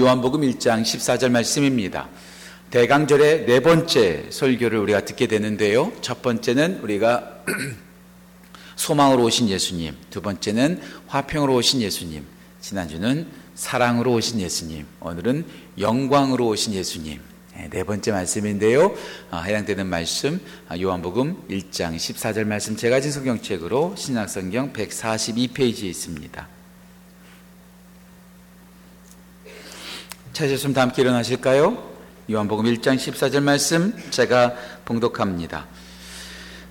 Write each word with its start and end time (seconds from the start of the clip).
요한복음 0.00 0.40
1장 0.40 0.80
14절 0.80 1.30
말씀입니다. 1.30 2.08
대강절의 2.70 3.44
네 3.44 3.60
번째 3.60 4.28
설교를 4.30 4.78
우리가 4.78 5.04
듣게 5.04 5.26
되는데요. 5.26 5.92
첫 6.00 6.22
번째는 6.22 6.80
우리가 6.80 7.44
소망으로 8.76 9.24
오신 9.24 9.50
예수님, 9.50 9.94
두 10.08 10.22
번째는 10.22 10.80
화평으로 11.06 11.54
오신 11.54 11.82
예수님, 11.82 12.24
지난주는 12.62 13.26
사랑으로 13.54 14.14
오신 14.14 14.40
예수님, 14.40 14.86
오늘은 15.00 15.44
영광으로 15.78 16.46
오신 16.46 16.72
예수님. 16.72 17.20
네, 17.54 17.68
네 17.68 17.84
번째 17.84 18.12
말씀인데요. 18.12 18.94
아, 19.30 19.42
해당되는 19.42 19.86
말씀 19.86 20.40
아, 20.68 20.78
요한복음 20.78 21.46
1장 21.50 21.94
14절 21.96 22.44
말씀 22.44 22.74
제가 22.74 23.02
진 23.02 23.12
성경책으로 23.12 23.96
신약성경 23.98 24.72
142페이지에 24.72 25.84
있습니다. 25.84 26.59
찾으셨으면 30.32 30.74
다 30.74 30.82
함께 30.82 31.02
일어나실까요? 31.02 31.90
요한복음 32.30 32.64
1장 32.66 32.96
14절 32.96 33.42
말씀 33.42 33.92
제가 34.10 34.54
봉독합니다. 34.84 35.66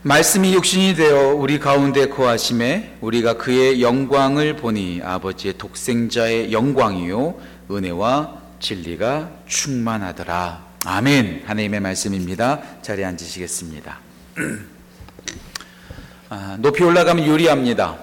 말씀이 0.01 0.53
육신이 0.53 0.95
되어 0.95 1.33
우리 1.35 1.59
가운데 1.59 2.07
거하심에 2.07 2.97
우리가 3.01 3.33
그의 3.33 3.81
영광을 3.81 4.55
보니 4.55 5.01
아버지의 5.03 5.57
독생자의 5.57 6.53
영광이요 6.53 7.37
은혜와 7.69 8.39
진리가 8.61 9.29
충만하더라. 9.47 10.65
아멘. 10.85 11.43
하나님의 11.45 11.81
말씀입니다. 11.81 12.61
자리에 12.81 13.03
앉으시겠습니다. 13.03 13.99
아, 16.29 16.57
높이 16.59 16.83
올라가면 16.83 17.25
유리합니다. 17.25 17.97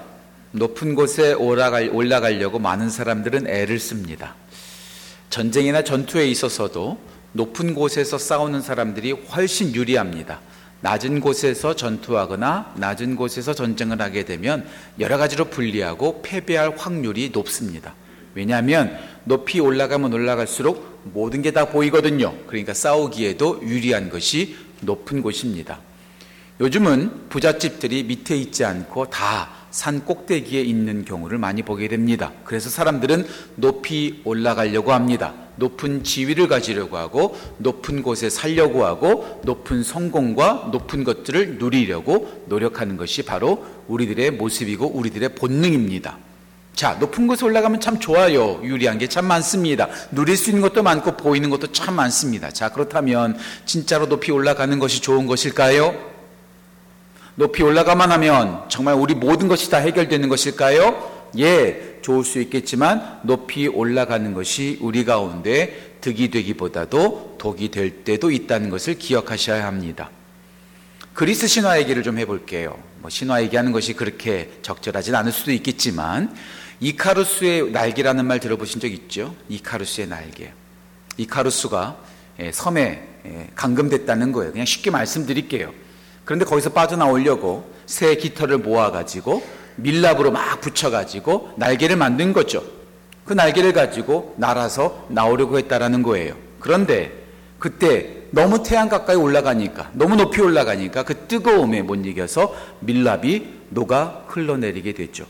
높은 0.51 0.93
곳에 0.93 1.33
올라갈, 1.33 1.89
올라가려고 1.91 2.59
많은 2.59 2.89
사람들은 2.91 3.47
애를 3.47 3.79
씁니다. 3.79 4.35
전쟁이나 5.29 5.83
전투에 5.83 6.27
있어서도 6.27 6.99
높은 7.33 7.73
곳에서 7.75 8.17
싸우는 8.17 8.61
사람들이 8.61 9.11
훨씬 9.11 9.73
유리합니다. 9.75 10.39
낮은 10.81 11.19
곳에서 11.19 11.75
전투하거나 11.75 12.73
낮은 12.77 13.15
곳에서 13.15 13.53
전쟁을 13.53 14.01
하게 14.01 14.25
되면 14.25 14.65
여러 14.99 15.17
가지로 15.17 15.45
불리하고 15.45 16.21
패배할 16.21 16.75
확률이 16.77 17.31
높습니다. 17.33 17.95
왜냐하면 18.35 18.97
높이 19.23 19.59
올라가면 19.59 20.13
올라갈수록 20.13 21.01
모든 21.13 21.41
게 21.41 21.51
다 21.51 21.65
보이거든요. 21.65 22.33
그러니까 22.47 22.73
싸우기에도 22.73 23.61
유리한 23.63 24.09
것이 24.09 24.55
높은 24.81 25.21
곳입니다. 25.23 25.79
요즘은 26.59 27.29
부잣집들이 27.29 28.03
밑에 28.03 28.35
있지 28.35 28.65
않고 28.65 29.09
다 29.09 29.57
산 29.77 30.03
꼭대기에 30.05 30.61
있는 30.61 31.05
경우를 31.05 31.37
많이 31.37 31.61
보게 31.61 31.87
됩니다. 31.87 32.31
그래서 32.45 32.67
사람들은 32.69 33.27
높이 33.55 34.21
올라가려고 34.23 34.91
합니다. 34.91 35.35
높은 35.57 36.03
지위를 36.03 36.47
가지려고 36.47 36.97
하고 36.97 37.37
높은 37.57 38.01
곳에 38.01 38.29
살려고 38.29 38.85
하고 38.85 39.41
높은 39.43 39.83
성공과 39.83 40.69
높은 40.71 41.03
것들을 41.03 41.57
누리려고 41.59 42.43
노력하는 42.47 42.97
것이 42.97 43.23
바로 43.23 43.65
우리들의 43.87 44.31
모습이고 44.31 44.87
우리들의 44.87 45.35
본능입니다. 45.35 46.17
자, 46.73 46.93
높은 46.99 47.27
곳에 47.27 47.45
올라가면 47.45 47.79
참 47.79 47.99
좋아요. 47.99 48.59
유리한 48.63 48.97
게 48.97 49.07
참 49.07 49.25
많습니다. 49.25 49.89
누릴 50.11 50.37
수 50.37 50.49
있는 50.49 50.61
것도 50.61 50.81
많고 50.81 51.17
보이는 51.17 51.49
것도 51.51 51.71
참 51.71 51.95
많습니다. 51.95 52.49
자, 52.51 52.69
그렇다면 52.69 53.37
진짜로 53.65 54.07
높이 54.07 54.31
올라가는 54.31 54.77
것이 54.79 55.01
좋은 55.01 55.27
것일까요? 55.27 56.16
높이 57.37 57.61
올라가만 57.61 58.11
하면 58.13 58.67
정말 58.67 58.95
우리 58.95 59.13
모든 59.13 59.47
것이 59.47 59.69
다 59.69 59.77
해결되는 59.77 60.27
것일까요? 60.27 61.29
예, 61.37 61.99
좋을 62.01 62.25
수 62.25 62.41
있겠지만 62.41 63.19
높이 63.21 63.67
올라가는 63.67 64.33
것이 64.33 64.79
우리 64.81 65.05
가운데 65.05 65.97
득이 66.01 66.31
되기보다도 66.31 67.35
독이 67.37 67.69
될 67.69 68.03
때도 68.03 68.31
있다는 68.31 68.71
것을 68.71 68.97
기억하셔야 68.97 69.67
합니다. 69.67 70.09
그리스 71.13 71.45
신화 71.45 71.79
얘기를 71.79 72.01
좀 72.01 72.17
해볼게요. 72.17 72.75
뭐 73.01 73.11
신화 73.11 73.43
얘기하는 73.43 73.71
것이 73.71 73.93
그렇게 73.93 74.49
적절하진 74.63 75.13
않을 75.13 75.31
수도 75.31 75.51
있겠지만 75.51 76.35
이카루스의 76.79 77.69
날개라는 77.69 78.25
말 78.25 78.39
들어보신 78.39 78.81
적 78.81 78.91
있죠? 78.91 79.35
이카루스의 79.47 80.07
날개. 80.07 80.51
이카루스가 81.17 81.97
예, 82.39 82.51
섬에 82.51 83.07
예, 83.27 83.47
감금됐다는 83.53 84.31
거예요. 84.31 84.53
그냥 84.53 84.65
쉽게 84.65 84.89
말씀드릴게요. 84.89 85.71
그런데 86.27 86.43
거기서 86.43 86.71
빠져나오려고 86.71 87.71
새 87.85 88.15
깃털을 88.17 88.57
모아가지고 88.57 89.41
밀랍으로 89.77 90.31
막 90.31 90.59
붙여가지고 90.59 91.53
날개를 91.55 91.95
만든 91.95 92.33
거죠. 92.33 92.61
그 93.23 93.31
날개를 93.31 93.71
가지고 93.71 94.35
날아서 94.35 95.05
나오려고 95.07 95.57
했다라는 95.57 96.03
거예요. 96.03 96.35
그런데 96.59 97.13
그때 97.59 98.23
너무 98.31 98.61
태양 98.61 98.89
가까이 98.89 99.15
올라가니까 99.15 99.91
너무 99.93 100.17
높이 100.17 100.41
올라가니까 100.41 101.03
그 101.03 101.15
뜨거움에 101.27 101.81
못 101.81 102.05
이겨서 102.05 102.53
밀랍이 102.81 103.47
녹아 103.69 104.25
흘러내리게 104.27 104.95
됐죠. 104.95 105.25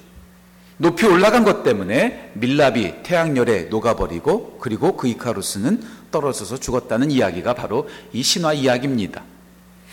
높이 0.77 1.05
올라간 1.05 1.43
것 1.43 1.61
때문에 1.61 2.31
밀랍이 2.33 3.03
태양열에 3.03 3.65
녹아버리고 3.65 4.57
그리고 4.59 4.97
그 4.97 5.07
이카루스는 5.07 5.79
떨어져서 6.09 6.57
죽었다는 6.57 7.11
이야기가 7.11 7.53
바로 7.53 7.87
이 8.13 8.23
신화 8.23 8.53
이야기입니다. 8.53 9.36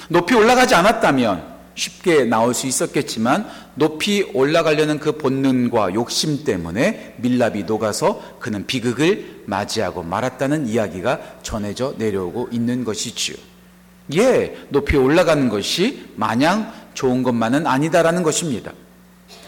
높이 0.08 0.34
올라가지 0.34 0.74
않았다면 0.74 1.54
쉽게 1.74 2.24
나올 2.24 2.54
수 2.54 2.66
있었겠지만 2.66 3.48
높이 3.74 4.22
올라가려는 4.34 4.98
그 4.98 5.18
본능과 5.18 5.94
욕심 5.94 6.44
때문에 6.44 7.14
밀랍이 7.18 7.64
녹아서 7.64 8.22
그는 8.38 8.66
비극을 8.66 9.42
맞이하고 9.46 10.02
말았다는 10.02 10.68
이야기가 10.68 11.20
전해져 11.42 11.94
내려오고 11.98 12.48
있는 12.52 12.84
것이지요. 12.84 13.36
예, 14.16 14.56
높이 14.68 14.96
올라가는 14.96 15.48
것이 15.48 16.06
마냥 16.14 16.72
좋은 16.94 17.22
것만은 17.22 17.66
아니다라는 17.66 18.22
것입니다. 18.22 18.72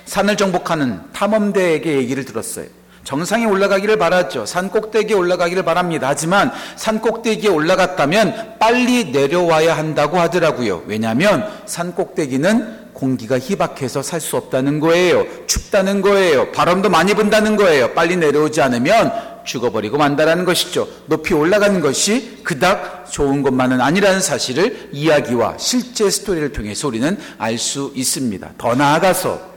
산을 0.07 0.37
정복하는 0.37 1.01
탐험대에게 1.13 1.97
얘기를 1.97 2.25
들었어요. 2.25 2.67
정상에 3.07 3.47
올라가기를 3.47 3.99
바라죠. 3.99 4.47
산 4.47 4.69
꼭대기에 4.69 5.15
올라가기를 5.17 5.63
바랍니다. 5.63 6.09
하지만 6.09 6.51
산 6.75 7.01
꼭대기에 7.01 7.49
올라갔다면 7.49 8.57
빨리 8.59 9.13
내려와야 9.13 9.77
한다고 9.77 10.19
하더라고요. 10.19 10.83
왜냐하면 10.87 11.49
산 11.67 11.95
꼭대기는 11.95 12.87
공기가 12.93 13.39
희박해서 13.39 14.03
살 14.03 14.21
수 14.21 14.37
없다는 14.37 14.81
거예요. 14.81 15.25
춥다는 15.47 16.03
거예요. 16.03 16.51
바람도 16.51 16.91
많이 16.91 17.15
분다는 17.15 17.55
거예요. 17.55 17.93
빨리 17.95 18.17
내려오지 18.17 18.61
않으면 18.61 19.13
죽어버리고 19.45 19.99
만다라는 19.99 20.45
것이죠. 20.45 20.89
높이 21.07 21.33
올라가는 21.33 21.81
것이 21.81 22.41
그닥 22.43 23.09
좋은 23.13 23.43
것만은 23.43 23.81
아니라는 23.81 24.21
사실을 24.21 24.89
이야기와 24.91 25.59
실제 25.59 26.11
스토리를 26.11 26.51
통해서 26.53 26.89
우리는 26.89 27.17
알 27.39 27.57
수 27.57 27.93
있습니다. 27.95 28.55
더 28.59 28.75
나아가서 28.75 29.55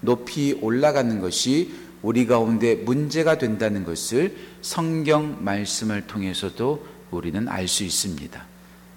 높이 0.00 0.56
올라가는 0.60 1.20
것이 1.20 1.81
우리 2.02 2.26
가운데 2.26 2.74
문제가 2.74 3.38
된다는 3.38 3.84
것을 3.84 4.36
성경 4.60 5.44
말씀을 5.44 6.06
통해서도 6.06 6.86
우리는 7.10 7.48
알 7.48 7.68
수 7.68 7.84
있습니다. 7.84 8.44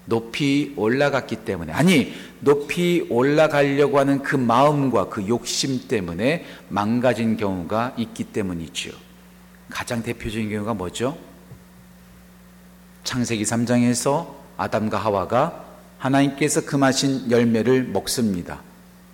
높이 0.06 0.72
올라갔기 0.76 1.36
때문에, 1.44 1.72
아니, 1.72 2.14
높이 2.40 3.06
올라가려고 3.10 3.98
하는 3.98 4.22
그 4.22 4.36
마음과 4.36 5.08
그 5.08 5.26
욕심 5.26 5.88
때문에 5.88 6.44
망가진 6.68 7.36
경우가 7.36 7.94
있기 7.96 8.24
때문이죠. 8.24 8.92
가장 9.68 10.02
대표적인 10.02 10.48
경우가 10.48 10.74
뭐죠? 10.74 11.18
창세기 13.02 13.42
3장에서 13.44 14.34
아담과 14.56 14.98
하와가 14.98 15.64
하나님께서 15.98 16.64
금하신 16.64 17.30
열매를 17.30 17.84
먹습니다. 17.84 18.62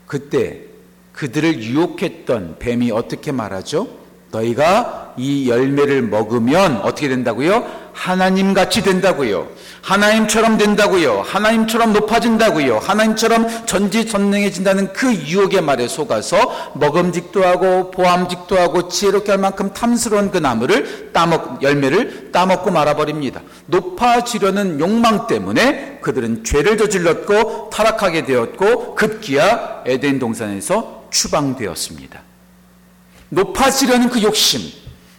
그때 0.07 0.72
그들을 1.13 1.63
유혹했던 1.63 2.57
뱀이 2.59 2.91
어떻게 2.91 3.33
말하죠? 3.33 4.03
너희가 4.33 5.15
이 5.19 5.49
열매를 5.49 6.03
먹으면 6.03 6.79
어떻게 6.79 7.09
된다고요? 7.09 7.83
하나님 7.93 8.55
같이 8.55 8.83
된다고요. 8.83 9.49
하나님처럼 9.83 10.57
된다고요. 10.57 11.23
하나님처럼 11.27 11.93
높아진다고요. 11.93 12.79
하나님처럼 12.79 13.67
전지전능해진다는 13.67 14.95
그 14.95 15.13
유혹의 15.13 15.61
말에 15.61 15.87
속아서 15.87 16.73
먹음직도 16.75 17.45
하고 17.45 17.91
보암직도 17.91 18.59
하고 18.59 18.89
지혜롭게 18.89 19.33
할 19.33 19.39
만큼 19.39 19.75
탐스러운 19.75 20.31
그 20.31 20.39
나무를 20.39 21.11
따먹 21.13 21.63
열매를 21.63 22.33
따먹고 22.33 22.71
말아버립니다. 22.71 23.43
높아지려는 23.67 24.81
욕망 24.81 25.27
때문에 25.27 25.99
그들은 26.01 26.45
죄를 26.45 26.79
저질렀고 26.79 27.69
타락하게 27.71 28.25
되었고 28.25 28.95
급기야 28.95 29.83
에덴 29.85 30.19
동산에서 30.19 31.02
추방되었습니다. 31.13 32.21
높아지려는 33.29 34.11
그 34.11 34.23
욕심, 34.23 34.61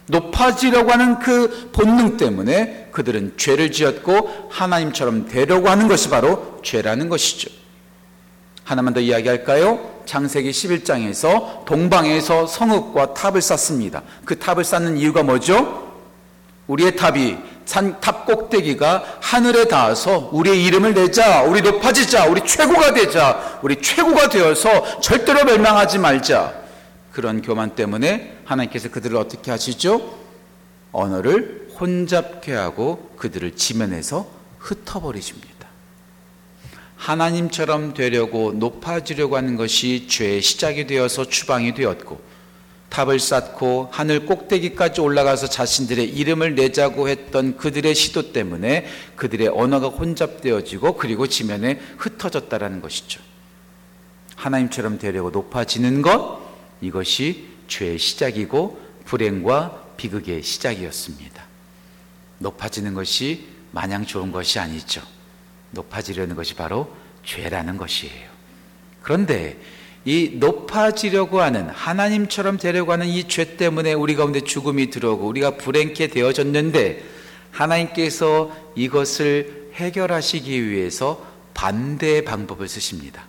높아지려고 0.06 0.92
하는 0.92 1.18
그 1.18 1.70
본능 1.72 2.16
때문에 2.16 2.88
그들은 2.92 3.34
죄를 3.38 3.72
지었고 3.72 4.48
하나님처럼 4.50 5.28
되려고 5.28 5.68
하는 5.68 5.88
것이 5.88 6.10
바로 6.10 6.60
죄라는 6.62 7.08
것이죠. 7.08 7.50
하나만 8.64 8.94
더 8.94 9.00
이야기할까요? 9.00 10.02
창세기 10.06 10.50
11장에서 10.50 11.64
동방에서 11.64 12.46
성읍과 12.46 13.14
탑을 13.14 13.40
쌓습니다. 13.40 14.02
그 14.24 14.38
탑을 14.38 14.64
쌓는 14.64 14.98
이유가 14.98 15.22
뭐죠? 15.22 15.93
우리의 16.66 16.96
탑이 16.96 17.36
산 17.64 18.00
탑 18.00 18.26
꼭대기가 18.26 19.18
하늘에 19.20 19.66
닿아서 19.66 20.28
우리의 20.32 20.64
이름을 20.64 20.94
내자, 20.94 21.42
우리 21.42 21.62
높아지자, 21.62 22.26
우리 22.26 22.44
최고가 22.46 22.92
되자, 22.92 23.58
우리 23.62 23.80
최고가 23.80 24.28
되어서 24.28 25.00
절대로 25.00 25.44
멸망하지 25.44 25.98
말자. 25.98 26.54
그런 27.12 27.42
교만 27.42 27.74
때문에 27.74 28.38
하나님께서 28.44 28.90
그들을 28.90 29.16
어떻게 29.16 29.50
하시죠? 29.50 30.14
언어를 30.92 31.68
혼잡케 31.80 32.52
하고 32.52 33.10
그들을 33.16 33.56
지면에서 33.56 34.26
흩어버리십니다. 34.58 35.54
하나님처럼 36.96 37.94
되려고 37.94 38.52
높아지려고 38.52 39.36
하는 39.36 39.56
것이 39.56 40.06
죄의 40.08 40.40
시작이 40.42 40.86
되어서 40.86 41.24
추방이 41.28 41.74
되었고 41.74 42.20
탑을 42.94 43.18
쌓고 43.18 43.88
하늘 43.90 44.24
꼭대기까지 44.24 45.00
올라가서 45.00 45.48
자신들의 45.48 46.10
이름을 46.10 46.54
내자고 46.54 47.08
했던 47.08 47.56
그들의 47.56 47.92
시도 47.92 48.30
때문에 48.30 48.86
그들의 49.16 49.48
언어가 49.48 49.88
혼잡되어지고 49.88 50.96
그리고 50.96 51.26
지면에 51.26 51.80
흩어졌다라는 51.98 52.80
것이죠. 52.80 53.20
하나님처럼 54.36 54.98
되려고 54.98 55.30
높아지는 55.30 56.02
것 56.02 56.40
이것이 56.80 57.48
죄의 57.66 57.98
시작이고 57.98 58.80
불행과 59.06 59.82
비극의 59.96 60.44
시작이었습니다. 60.44 61.42
높아지는 62.38 62.94
것이 62.94 63.48
마냥 63.72 64.06
좋은 64.06 64.30
것이 64.30 64.60
아니죠. 64.60 65.02
높아지려는 65.72 66.36
것이 66.36 66.54
바로 66.54 66.94
죄라는 67.24 67.76
것이에요. 67.76 68.30
그런데 69.02 69.58
이 70.04 70.32
높아지려고 70.34 71.40
하는 71.40 71.68
하나님처럼 71.70 72.58
되려고 72.58 72.92
하는 72.92 73.06
이 73.06 73.24
죄 73.26 73.56
때문에 73.56 73.94
우리 73.94 74.14
가운데 74.16 74.40
죽음이 74.40 74.90
들어오고 74.90 75.26
우리가 75.26 75.56
불행케 75.56 76.08
되어졌는데 76.08 77.02
하나님께서 77.50 78.54
이것을 78.74 79.70
해결하시기 79.74 80.68
위해서 80.68 81.26
반대의 81.54 82.24
방법을 82.24 82.68
쓰십니다. 82.68 83.24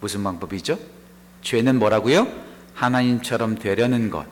무슨 0.00 0.22
방법이죠? 0.22 0.78
죄는 1.42 1.78
뭐라고요? 1.78 2.28
하나님처럼 2.74 3.58
되려는 3.58 4.10
것. 4.10 4.26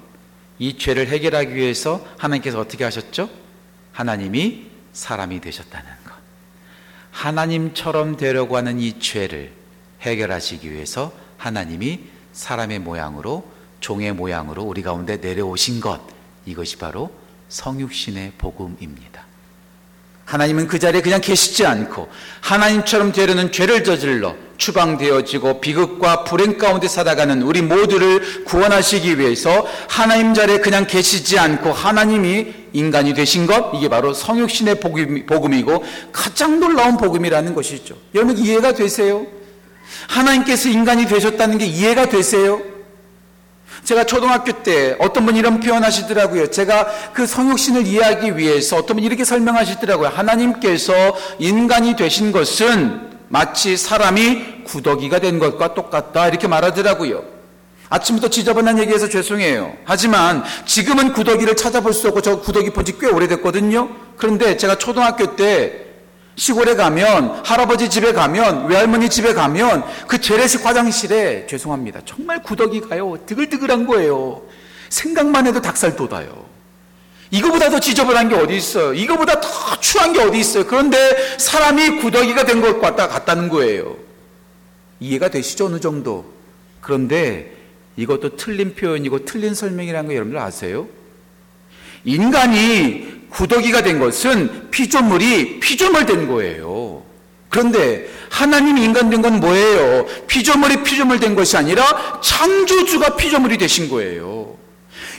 이 0.58 0.76
죄를 0.78 1.08
해결하기 1.08 1.54
위해서 1.54 2.06
하나님께서 2.18 2.60
어떻게 2.60 2.84
하셨죠? 2.84 3.30
하나님이 3.92 4.66
사람이 4.92 5.40
되셨다는 5.40 5.86
것. 6.04 6.12
하나님처럼 7.10 8.16
되려고 8.16 8.56
하는 8.56 8.78
이 8.80 8.98
죄를 9.00 9.52
해결하시기 10.02 10.70
위해서 10.70 11.12
하나님이 11.38 12.00
사람의 12.32 12.80
모양으로 12.80 13.44
종의 13.80 14.12
모양으로 14.12 14.62
우리 14.62 14.82
가운데 14.82 15.16
내려오신 15.16 15.80
것 15.80 16.00
이것이 16.44 16.76
바로 16.76 17.10
성육신의 17.48 18.32
복음입니다. 18.38 19.24
하나님은 20.24 20.66
그 20.66 20.78
자리에 20.78 21.02
그냥 21.02 21.20
계시지 21.20 21.64
않고 21.64 22.08
하나님처럼 22.40 23.12
되려는 23.12 23.52
죄를 23.52 23.84
저질러 23.84 24.34
추방되어지고 24.56 25.60
비극과 25.60 26.24
불행 26.24 26.58
가운데 26.58 26.88
살아가는 26.88 27.42
우리 27.42 27.62
모두를 27.62 28.44
구원하시기 28.44 29.18
위해서 29.18 29.66
하나님 29.88 30.34
자리에 30.34 30.58
그냥 30.58 30.86
계시지 30.86 31.38
않고 31.38 31.72
하나님이 31.72 32.54
인간이 32.72 33.14
되신 33.14 33.46
것 33.46 33.72
이게 33.74 33.88
바로 33.88 34.12
성육신의 34.12 34.80
복음이고 34.80 35.84
가장 36.12 36.58
놀라운 36.58 36.96
복음이라는 36.96 37.54
것이죠. 37.54 37.96
여러분 38.14 38.36
이해가 38.36 38.72
되세요? 38.72 39.26
하나님께서 40.08 40.68
인간이 40.68 41.06
되셨다는 41.06 41.58
게 41.58 41.66
이해가 41.66 42.08
되세요? 42.08 42.60
제가 43.84 44.04
초등학교 44.04 44.52
때 44.62 44.96
어떤 44.98 45.26
분이 45.26 45.38
이런 45.38 45.60
표현 45.60 45.84
하시더라고요. 45.84 46.50
제가 46.50 46.86
그 47.12 47.26
성육신을 47.26 47.86
이해하기 47.86 48.36
위해서 48.36 48.76
어떤 48.76 48.96
분이 48.96 49.06
이렇게 49.06 49.24
설명하시더라고요. 49.24 50.08
하나님께서 50.08 50.92
인간이 51.38 51.94
되신 51.94 52.32
것은 52.32 53.10
마치 53.28 53.76
사람이 53.76 54.64
구더기가 54.64 55.18
된 55.20 55.38
것과 55.38 55.74
똑같다. 55.74 56.28
이렇게 56.28 56.48
말하더라고요. 56.48 57.22
아침부터 57.88 58.28
지저분한 58.28 58.80
얘기해서 58.80 59.08
죄송해요. 59.08 59.72
하지만 59.84 60.42
지금은 60.64 61.12
구더기를 61.12 61.54
찾아볼 61.56 61.92
수 61.92 62.08
없고 62.08 62.20
저 62.20 62.40
구더기 62.40 62.70
본 62.70 62.84
지 62.84 62.98
꽤 62.98 63.06
오래됐거든요. 63.06 63.88
그런데 64.16 64.56
제가 64.56 64.76
초등학교 64.78 65.36
때 65.36 65.85
시골에 66.36 66.74
가면 66.74 67.40
할아버지 67.44 67.88
집에 67.88 68.12
가면 68.12 68.66
외할머니 68.68 69.08
집에 69.08 69.32
가면 69.32 69.84
그 70.06 70.20
재래식 70.20 70.64
화장실에 70.66 71.46
죄송합니다. 71.46 72.00
정말 72.04 72.42
구더기가요. 72.42 73.18
드글드글한 73.26 73.86
거예요. 73.86 74.42
생각만 74.90 75.46
해도 75.46 75.60
닭살 75.62 75.96
돋아요. 75.96 76.44
이거보다 77.30 77.70
더 77.70 77.80
지저분한 77.80 78.28
게 78.28 78.34
어디 78.36 78.54
있어요? 78.56 78.92
이거보다 78.94 79.40
더 79.40 79.48
추한 79.80 80.12
게 80.12 80.20
어디 80.20 80.38
있어요? 80.38 80.66
그런데 80.66 80.98
사람이 81.38 82.02
구더기가 82.02 82.44
된 82.44 82.60
것 82.60 82.80
같다 82.80 83.08
같다는 83.08 83.48
거예요. 83.48 83.96
이해가 85.00 85.30
되시죠? 85.30 85.66
어느 85.66 85.80
정도. 85.80 86.26
그런데 86.80 87.52
이것도 87.96 88.36
틀린 88.36 88.74
표현이고 88.74 89.24
틀린 89.24 89.54
설명이라는 89.54 90.06
거 90.08 90.14
여러분들 90.14 90.38
아세요? 90.38 90.86
인간이 92.06 93.04
구더기가 93.28 93.82
된 93.82 93.98
것은 93.98 94.70
피조물이 94.70 95.60
피조물 95.60 96.06
된 96.06 96.26
거예요. 96.28 97.02
그런데 97.50 98.08
하나님이 98.30 98.82
인간 98.84 99.10
된 99.10 99.20
건 99.20 99.40
뭐예요? 99.40 100.06
피조물이 100.26 100.82
피조물 100.84 101.20
된 101.20 101.34
것이 101.34 101.56
아니라 101.56 102.20
창조주가 102.22 103.16
피조물이 103.16 103.58
되신 103.58 103.88
거예요. 103.88 104.56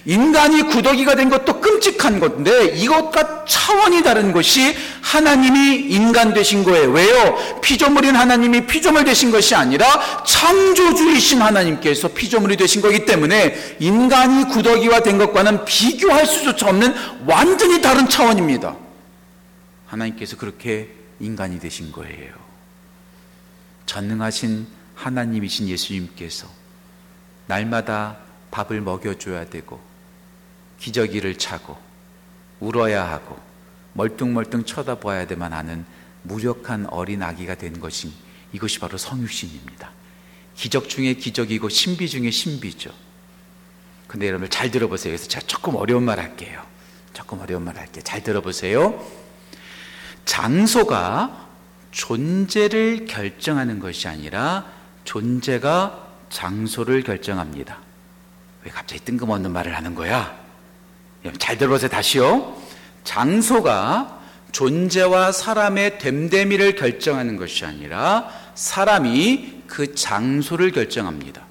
인간이 0.05 0.63
구더기가 0.63 1.15
된 1.15 1.29
것도 1.29 1.56
끔찍한 1.87 2.19
건데 2.19 2.67
이것과 2.75 3.45
차원이 3.45 4.03
다른 4.03 4.31
것이 4.33 4.75
하나님이 5.01 5.87
인간 5.89 6.33
되신 6.33 6.63
거예요. 6.63 6.91
왜요? 6.91 7.61
피조물인 7.61 8.15
하나님이 8.15 8.67
피조물 8.67 9.05
되신 9.05 9.31
것이 9.31 9.55
아니라 9.55 9.85
창조주이신 10.25 11.41
하나님께서 11.41 12.09
피조물이 12.09 12.57
되신 12.57 12.81
거기 12.81 13.05
때문에 13.05 13.77
인간이 13.79 14.45
구더기와 14.49 15.01
된 15.01 15.17
것과는 15.17 15.65
비교할 15.65 16.25
수조차 16.25 16.67
없는 16.69 16.93
완전히 17.25 17.81
다른 17.81 18.09
차원입니다. 18.09 18.75
하나님께서 19.87 20.35
그렇게 20.35 20.89
인간이 21.19 21.59
되신 21.59 21.91
거예요. 21.91 22.33
전능하신 23.85 24.67
하나님이신 24.95 25.69
예수님께서 25.69 26.47
날마다 27.45 28.17
밥을 28.51 28.81
먹여줘야 28.81 29.45
되고 29.45 29.86
기저귀를 30.79 31.37
차고 31.37 31.77
울어야 32.59 33.07
하고 33.09 33.39
멀뚱멀뚱 33.93 34.65
쳐다봐야 34.65 35.27
되만 35.27 35.53
하는 35.53 35.85
무력한 36.23 36.85
어린 36.87 37.23
아기가 37.23 37.55
된 37.55 37.79
것이 37.79 38.13
이것이 38.53 38.79
바로 38.79 38.97
성육신입니다. 38.97 39.91
기적 40.55 40.89
중에 40.89 41.13
기적이고 41.13 41.69
신비 41.69 42.09
중에 42.09 42.31
신비죠. 42.31 42.91
근데 44.07 44.27
여러분 44.27 44.49
잘 44.49 44.71
들어보세요. 44.71 45.11
그래서 45.11 45.27
제가 45.27 45.45
조금 45.45 45.75
어려운 45.75 46.03
말 46.03 46.19
할게요. 46.19 46.61
조금 47.13 47.39
어려운 47.39 47.63
말 47.63 47.77
할게요. 47.77 48.03
잘 48.03 48.23
들어보세요. 48.23 49.05
장소가 50.25 51.47
존재를 51.91 53.05
결정하는 53.05 53.79
것이 53.79 54.07
아니라 54.07 54.65
존재가 55.03 56.07
장소를 56.29 57.03
결정합니다. 57.03 57.79
왜 58.63 58.71
갑자기 58.71 59.03
뜬금없는 59.03 59.51
말을 59.51 59.75
하는 59.75 59.95
거야? 59.95 60.46
잘 61.39 61.57
들어보세요. 61.57 61.89
다시요. 61.89 62.55
장소가 63.03 64.19
존재와 64.51 65.31
사람의 65.31 65.99
됨됨이를 65.99 66.75
결정하는 66.75 67.37
것이 67.37 67.65
아니라 67.65 68.29
사람이 68.55 69.63
그 69.67 69.93
장소를 69.93 70.71
결정합니다. 70.71 71.45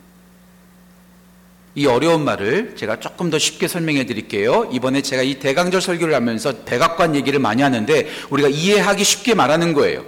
이 1.75 1.87
어려운 1.87 2.25
말을 2.25 2.75
제가 2.75 3.00
조금 3.00 3.28
더 3.28 3.38
쉽게 3.38 3.68
설명해 3.68 4.06
드릴게요. 4.06 4.68
이번에 4.73 5.02
제가 5.02 5.23
이 5.23 5.38
대강절 5.38 5.82
설교를 5.82 6.14
하면서 6.14 6.64
백악관 6.64 7.14
얘기를 7.14 7.38
많이 7.38 7.62
하는데 7.62 8.08
우리가 8.30 8.49
이해하기 8.49 9.04
쉽게 9.04 9.35
말하는 9.35 9.75
거예요. 9.75 10.04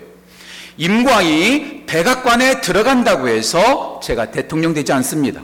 임광이 0.78 1.84
백악관에 1.86 2.62
들어간다고 2.62 3.28
해서 3.28 4.00
제가 4.02 4.30
대통령 4.30 4.72
되지 4.72 4.92
않습니다. 4.92 5.42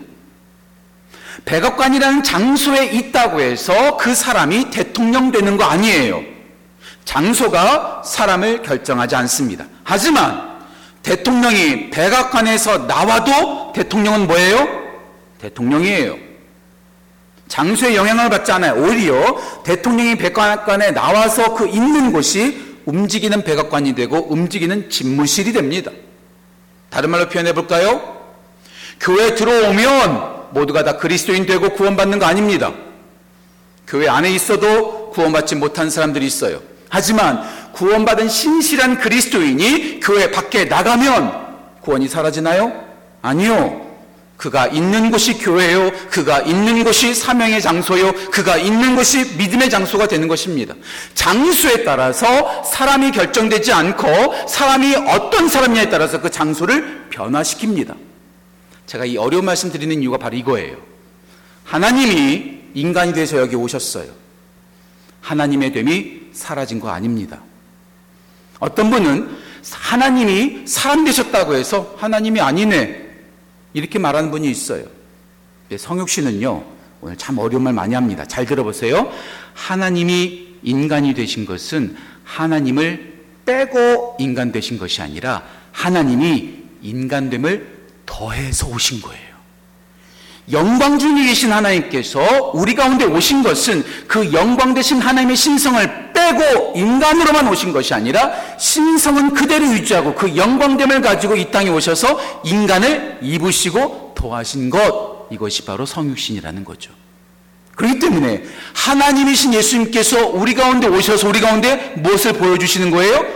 백악관이라는 1.45 2.23
장소에 2.23 2.87
있다고 2.87 3.41
해서 3.41 3.97
그 3.97 4.15
사람이 4.15 4.71
대통령 4.71 5.31
되는 5.31 5.57
거 5.57 5.65
아니에요. 5.65 6.23
장소가 7.05 8.03
사람을 8.05 8.63
결정하지 8.63 9.15
않습니다. 9.17 9.67
하지만 9.85 10.55
대통령이 11.03 11.91
백악관에서 11.91 12.79
나와도 12.79 13.73
대통령은 13.75 14.27
뭐예요? 14.27 14.67
대통령이에요. 15.39 16.17
장소에 17.49 17.95
영향을 17.95 18.31
받지 18.31 18.51
않아요. 18.53 18.83
오히려 18.83 19.39
대통령이 19.65 20.17
백악관에 20.17 20.93
나와서 20.93 21.55
그 21.55 21.69
있는 21.69 22.11
곳이 22.11 22.79
움직이는 22.87 23.45
백악관이 23.45 23.95
되고 23.95 24.17
움직이는 24.31 24.89
집무실이 24.89 25.53
됩니다. 25.53 25.91
다른 26.89 27.11
말로 27.11 27.29
표현해 27.29 27.53
볼까요? 27.53 28.15
교회 28.99 29.35
들어오면 29.35 30.34
모두가 30.55 30.85
다 30.85 30.97
그리스도인 30.97 31.45
되고 31.47 31.69
구원받는 31.71 32.19
거 32.19 32.27
아닙니다. 32.27 32.73
교회 33.87 34.09
안에 34.09 34.31
있어도 34.31 35.11
구원받지 35.11 35.57
못한 35.57 35.91
사람들이 35.91 36.25
있어요. 36.25 36.61
하지만 36.89 37.43
구원받은 37.73 38.29
신실한 38.29 39.01
그리스도인이 39.01 40.01
교회 40.01 40.31
밖에 40.31 40.65
나가면 40.65 41.45
구원이 41.83 42.09
사라지나요? 42.09 42.73
아니요. 43.21 43.83
그가 44.37 44.67
있는 44.67 45.11
곳이 45.11 45.39
교회요. 45.39 45.91
그가 46.11 46.41
있는 46.41 46.85
곳이 46.85 47.15
사명의 47.15 47.61
장소요. 47.61 48.13
그가 48.31 48.57
있는 48.57 48.97
곳이 48.97 49.37
믿음의 49.37 49.71
장소가 49.71 50.07
되는 50.07 50.29
것입니다. 50.29 50.75
장소에 51.15 51.85
따라서 51.85 52.63
사람이 52.65 53.13
결정되지 53.13 53.73
않고 53.73 54.07
사람이 54.49 54.95
어떤 55.09 55.49
사람이냐에 55.49 55.89
따라서 55.89 56.21
그 56.21 56.31
장소를 56.31 57.07
변화시킵니다. 57.11 58.14
제가 58.87 59.05
이 59.05 59.17
어려운 59.17 59.45
말씀 59.45 59.71
드리는 59.71 60.03
이유가 60.03 60.19
바로 60.19 60.37
이거예요. 60.37 60.77
하나님이 61.65 62.61
인간이 62.75 63.13
돼서 63.13 63.39
여기 63.39 63.57
오셨어요. 63.57 64.11
하나님의 65.21 65.73
됨이 65.73 66.21
사라진 66.33 66.81
거 66.81 66.91
아닙니다. 66.91 67.41
어떤 68.59 68.91
분은 68.91 69.37
하나님이 69.73 70.67
사람 70.67 71.05
되셨다고 71.05 71.55
해서 71.55 71.95
하나님이 71.99 72.41
아니네. 72.41 73.05
이렇게 73.73 73.99
말하는 73.99 74.31
분이 74.31 74.51
있어요. 74.51 74.85
성육 75.77 76.09
씨는요, 76.09 76.65
오늘 77.01 77.17
참 77.17 77.39
어려운 77.39 77.63
말 77.63 77.73
많이 77.73 77.95
합니다. 77.95 78.25
잘 78.27 78.45
들어보세요. 78.45 79.11
하나님이 79.55 80.57
인간이 80.63 81.15
되신 81.15 81.47
것은 81.47 81.97
하나님을 82.25 83.15
빼고 83.47 84.17
인간 84.19 84.53
되신 84.53 84.79
것이 84.79 85.03
아니라 85.03 85.43
하나님이 85.73 86.63
인간됨을 86.83 87.74
더해서 88.07 88.67
오신 88.67 89.01
거예요. 89.03 89.35
영광 90.53 90.99
중에 90.99 91.25
계신 91.25 91.53
하나님께서 91.53 92.51
우리 92.53 92.75
가운데 92.75 93.07
오신 93.07 93.43
것은 93.43 93.83
그 94.07 94.33
영광 94.33 94.75
되신 94.75 95.01
하나님의 95.01 95.37
신성을 95.37 96.13
빼고 96.13 96.75
인간으로만 96.77 97.49
오신 97.49 97.73
것이 97.73 97.95
아니라 97.95 98.33
신성은 98.59 99.33
그대로 99.33 99.67
유지하고 99.73 100.15
그 100.15 100.37
영광됨을 100.37 101.01
가지고 101.01 101.37
이 101.37 101.51
땅에 101.51 101.71
오셔서 101.71 102.43
인간을 102.45 103.21
입으시고 103.23 104.13
도하신 104.15 104.69
것 104.69 105.29
이것이 105.31 105.65
바로 105.65 105.87
성육신이라는 105.87 106.65
거죠. 106.65 106.93
그렇기 107.75 107.99
때문에 107.99 108.45
하나님이신 108.75 109.55
예수님께서 109.55 110.29
우리 110.29 110.55
가운데 110.55 110.87
오셔서 110.87 111.29
우리 111.29 111.41
가운데 111.41 111.95
무엇을 111.97 112.35
보여주시는 112.35 112.91
거예요? 112.91 113.27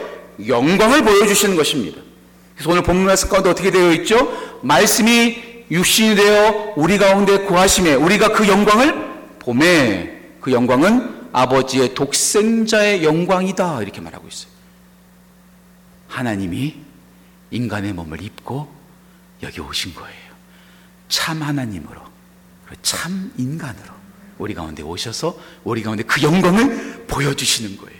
영광을 0.46 1.02
보여주시는 1.02 1.56
것입니다. 1.56 2.00
그래서 2.58 2.70
오늘 2.70 2.82
본문 2.82 3.06
말씀 3.06 3.28
가운데 3.28 3.50
어떻게 3.50 3.70
되어 3.70 3.92
있죠? 3.92 4.36
말씀이 4.62 5.64
육신이 5.70 6.16
되어 6.16 6.74
우리 6.76 6.98
가운데 6.98 7.38
구하심에 7.44 7.94
우리가 7.94 8.32
그 8.32 8.48
영광을 8.48 9.38
봄에 9.38 10.32
그 10.40 10.50
영광은 10.50 11.28
아버지의 11.32 11.94
독생자의 11.94 13.04
영광이다 13.04 13.82
이렇게 13.82 14.00
말하고 14.00 14.26
있어요. 14.26 14.50
하나님이 16.08 16.74
인간의 17.52 17.92
몸을 17.92 18.22
입고 18.22 18.68
여기 19.44 19.60
오신 19.60 19.94
거예요. 19.94 20.28
참 21.08 21.40
하나님으로 21.42 22.00
참 22.82 23.32
인간으로 23.38 23.92
우리 24.36 24.54
가운데 24.54 24.82
오셔서 24.82 25.38
우리 25.62 25.84
가운데 25.84 26.02
그 26.02 26.22
영광을 26.22 27.06
보여주시는 27.06 27.76
거예요. 27.76 27.97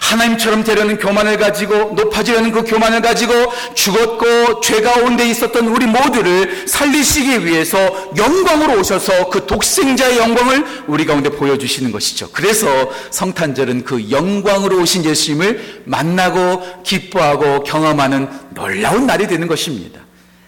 하나님처럼 0.00 0.64
되려는 0.64 0.98
교만을 0.98 1.36
가지고 1.38 1.92
높아지려는 1.94 2.52
그 2.52 2.64
교만을 2.64 3.02
가지고 3.02 3.32
죽었고 3.74 4.60
죄 4.60 4.80
가운데 4.80 5.28
있었던 5.28 5.66
우리 5.68 5.86
모두를 5.86 6.66
살리시기 6.66 7.44
위해서 7.44 8.12
영광으로 8.16 8.80
오셔서 8.80 9.30
그 9.30 9.46
독생자의 9.46 10.18
영광을 10.18 10.64
우리 10.86 11.04
가운데 11.04 11.30
보여주시는 11.30 11.92
것이죠. 11.92 12.30
그래서 12.32 12.66
성탄절은 13.10 13.84
그 13.84 14.10
영광으로 14.10 14.80
오신 14.80 15.04
예수님을 15.04 15.82
만나고 15.84 16.82
기뻐하고 16.82 17.64
경험하는 17.64 18.28
놀라운 18.50 19.06
날이 19.06 19.26
되는 19.26 19.46
것입니다. 19.46 20.00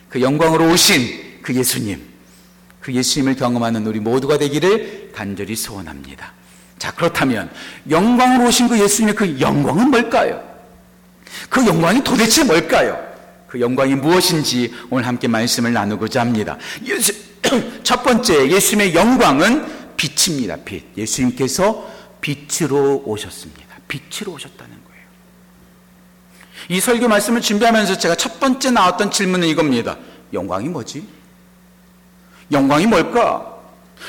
그 0.09 0.21
영광으로 0.21 0.71
오신 0.71 1.41
그 1.43 1.55
예수님, 1.55 2.01
그 2.81 2.93
예수님을 2.93 3.37
경험하는 3.37 3.87
우리 3.87 4.01
모두가 4.01 4.39
되기를 4.39 5.11
간절히 5.15 5.57
소원합니다. 5.57 6.35
자, 6.87 6.93
그렇다면 6.93 7.51
영광으로 7.91 8.47
오신 8.47 8.69
그 8.69 8.79
예수님의 8.79 9.17
그 9.17 9.41
영광은 9.41 9.91
뭘까요? 9.91 10.41
그 11.49 11.67
영광이 11.67 12.05
도대체 12.05 12.45
뭘까요? 12.45 12.97
그 13.49 13.61
영광이 13.61 13.97
무엇인지 13.97 14.73
오늘 14.89 15.05
함께 15.05 15.27
말씀을 15.27 15.73
나누고자 15.73 16.21
합니다. 16.21 16.57
예수, 16.85 17.13
첫 17.83 18.05
번째 18.05 18.49
예수님의 18.53 18.95
영광은 18.95 19.97
빛입니다. 19.97 20.59
빛. 20.65 20.97
예수님께서 20.97 21.91
빛으로 22.21 23.03
오셨습니다. 23.05 23.63
빛으로 23.89 24.35
오셨다는 24.35 24.73
거예요. 24.73 25.03
이 26.69 26.79
설교 26.79 27.09
말씀을 27.09 27.41
준비하면서 27.41 27.99
제가 27.99 28.15
첫 28.15 28.39
번째 28.39 28.71
나왔던 28.71 29.11
질문은 29.11 29.49
이겁니다. 29.49 29.97
영광이 30.33 30.69
뭐지? 30.69 31.05
영광이 32.53 32.87
뭘까? 32.87 33.56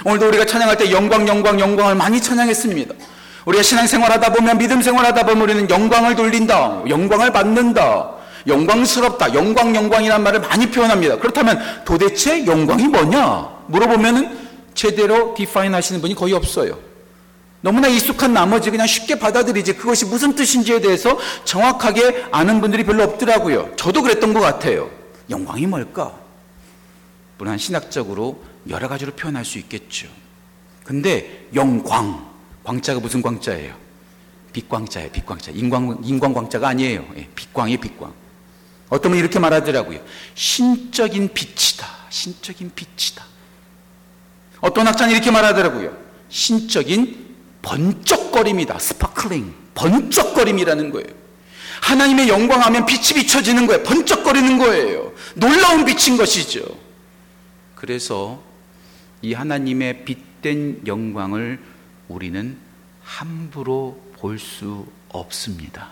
오늘도 0.06 0.28
우리가 0.28 0.46
찬양할 0.46 0.78
때 0.78 0.92
영광, 0.92 1.28
영광, 1.28 1.60
영광을 1.60 1.96
많이 1.96 2.22
찬양했습니다. 2.22 2.94
우리가 3.46 3.64
신앙생활 3.64 4.12
하다 4.12 4.34
보면 4.34 4.58
믿음 4.58 4.82
생활 4.82 5.06
하다 5.06 5.26
보면 5.26 5.42
우리는 5.44 5.70
영광을 5.70 6.16
돌린다. 6.16 6.84
영광을 6.88 7.32
받는다. 7.32 8.12
영광스럽다. 8.46 9.34
영광, 9.34 9.76
영광이란 9.76 10.24
말을 10.24 10.42
많이 10.42 10.70
표현합니다. 10.70 11.18
그렇다면 11.18 11.60
도대체 11.86 12.46
영광이 12.46 12.88
뭐냐? 12.88 13.50
물어보면은 13.68 14.38
제대로 14.74 15.34
디파인 15.34 15.74
하시는 15.74 16.00
분이 16.02 16.16
거의 16.16 16.34
없어요. 16.34 16.78
너무나 17.62 17.88
익숙한 17.88 18.34
나머지 18.34 18.70
그냥 18.70 18.86
쉽게 18.86 19.18
받아들이지 19.18 19.74
그것이 19.78 20.06
무슨 20.06 20.36
뜻인지에 20.36 20.80
대해서 20.80 21.18
정확하게 21.44 22.28
아는 22.32 22.62
분들이 22.62 22.84
별로 22.84 23.04
없더라고요. 23.04 23.72
저도 23.76 24.04
그랬던 24.04 24.34
것 24.34 24.40
같아요. 24.42 24.90
영광이 25.30 25.66
뭘까? 25.66 26.14
물론 27.38 27.58
신학적으로 27.58 28.40
여러 28.70 28.88
가지로 28.88 29.14
표현할 29.14 29.46
수 29.46 29.58
있겠죠. 29.60 30.08
근데 30.84 31.48
영광, 31.54 32.30
광자가 32.64 33.00
무슨 33.00 33.22
광자예요? 33.22 33.76
빛광자예요, 34.54 35.12
빛광자. 35.12 35.52
인광, 35.52 36.00
인광광자가 36.04 36.70
아니에요. 36.70 37.06
예, 37.18 37.28
빛광이 37.36 37.78
빛광. 37.78 38.14
어떤 38.90 39.12
분이 39.12 39.20
이렇게 39.20 39.38
말하더라고요. 39.40 40.00
신적인 40.34 41.34
빛이다. 41.34 41.88
신적인 42.10 42.72
빛이다. 42.74 43.24
어떤 44.62 44.88
학자는 44.88 45.14
이렇게 45.14 45.30
말하더라고요. 45.30 45.96
신적인 46.30 47.36
번쩍거림이다. 47.62 48.80
sparkling. 48.80 49.54
번쩍거림이라는 49.76 50.92
거예요. 50.92 51.08
하나님의 51.82 52.30
영광하면 52.30 52.86
빛이 52.86 53.14
비춰지는 53.16 53.68
거예요. 53.68 53.84
번쩍거리는 53.84 54.58
거예요. 54.58 55.14
놀라운 55.36 55.86
빛인 55.86 56.18
것이죠. 56.18 56.64
그래서 57.76 58.42
이 59.22 59.34
하나님의 59.34 60.06
빛된 60.06 60.84
영광을 60.88 61.60
우리는 62.08 62.58
함부로 63.04 64.02
볼 64.18 64.38
수 64.40 64.86
없습니다. 65.10 65.90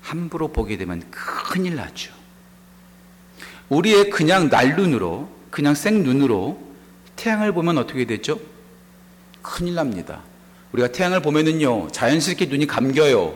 함부로 0.00 0.48
보게 0.48 0.76
되면 0.76 1.02
큰일 1.10 1.76
나죠. 1.76 2.12
우리의 3.68 4.10
그냥 4.10 4.48
날눈으로, 4.48 5.28
그냥 5.50 5.74
생눈으로 5.74 6.60
태양을 7.16 7.52
보면 7.52 7.78
어떻게 7.78 8.04
되죠? 8.04 8.38
큰일 9.40 9.74
납니다. 9.74 10.22
우리가 10.72 10.88
태양을 10.92 11.22
보면은요, 11.22 11.88
자연스럽게 11.92 12.46
눈이 12.46 12.66
감겨요. 12.66 13.34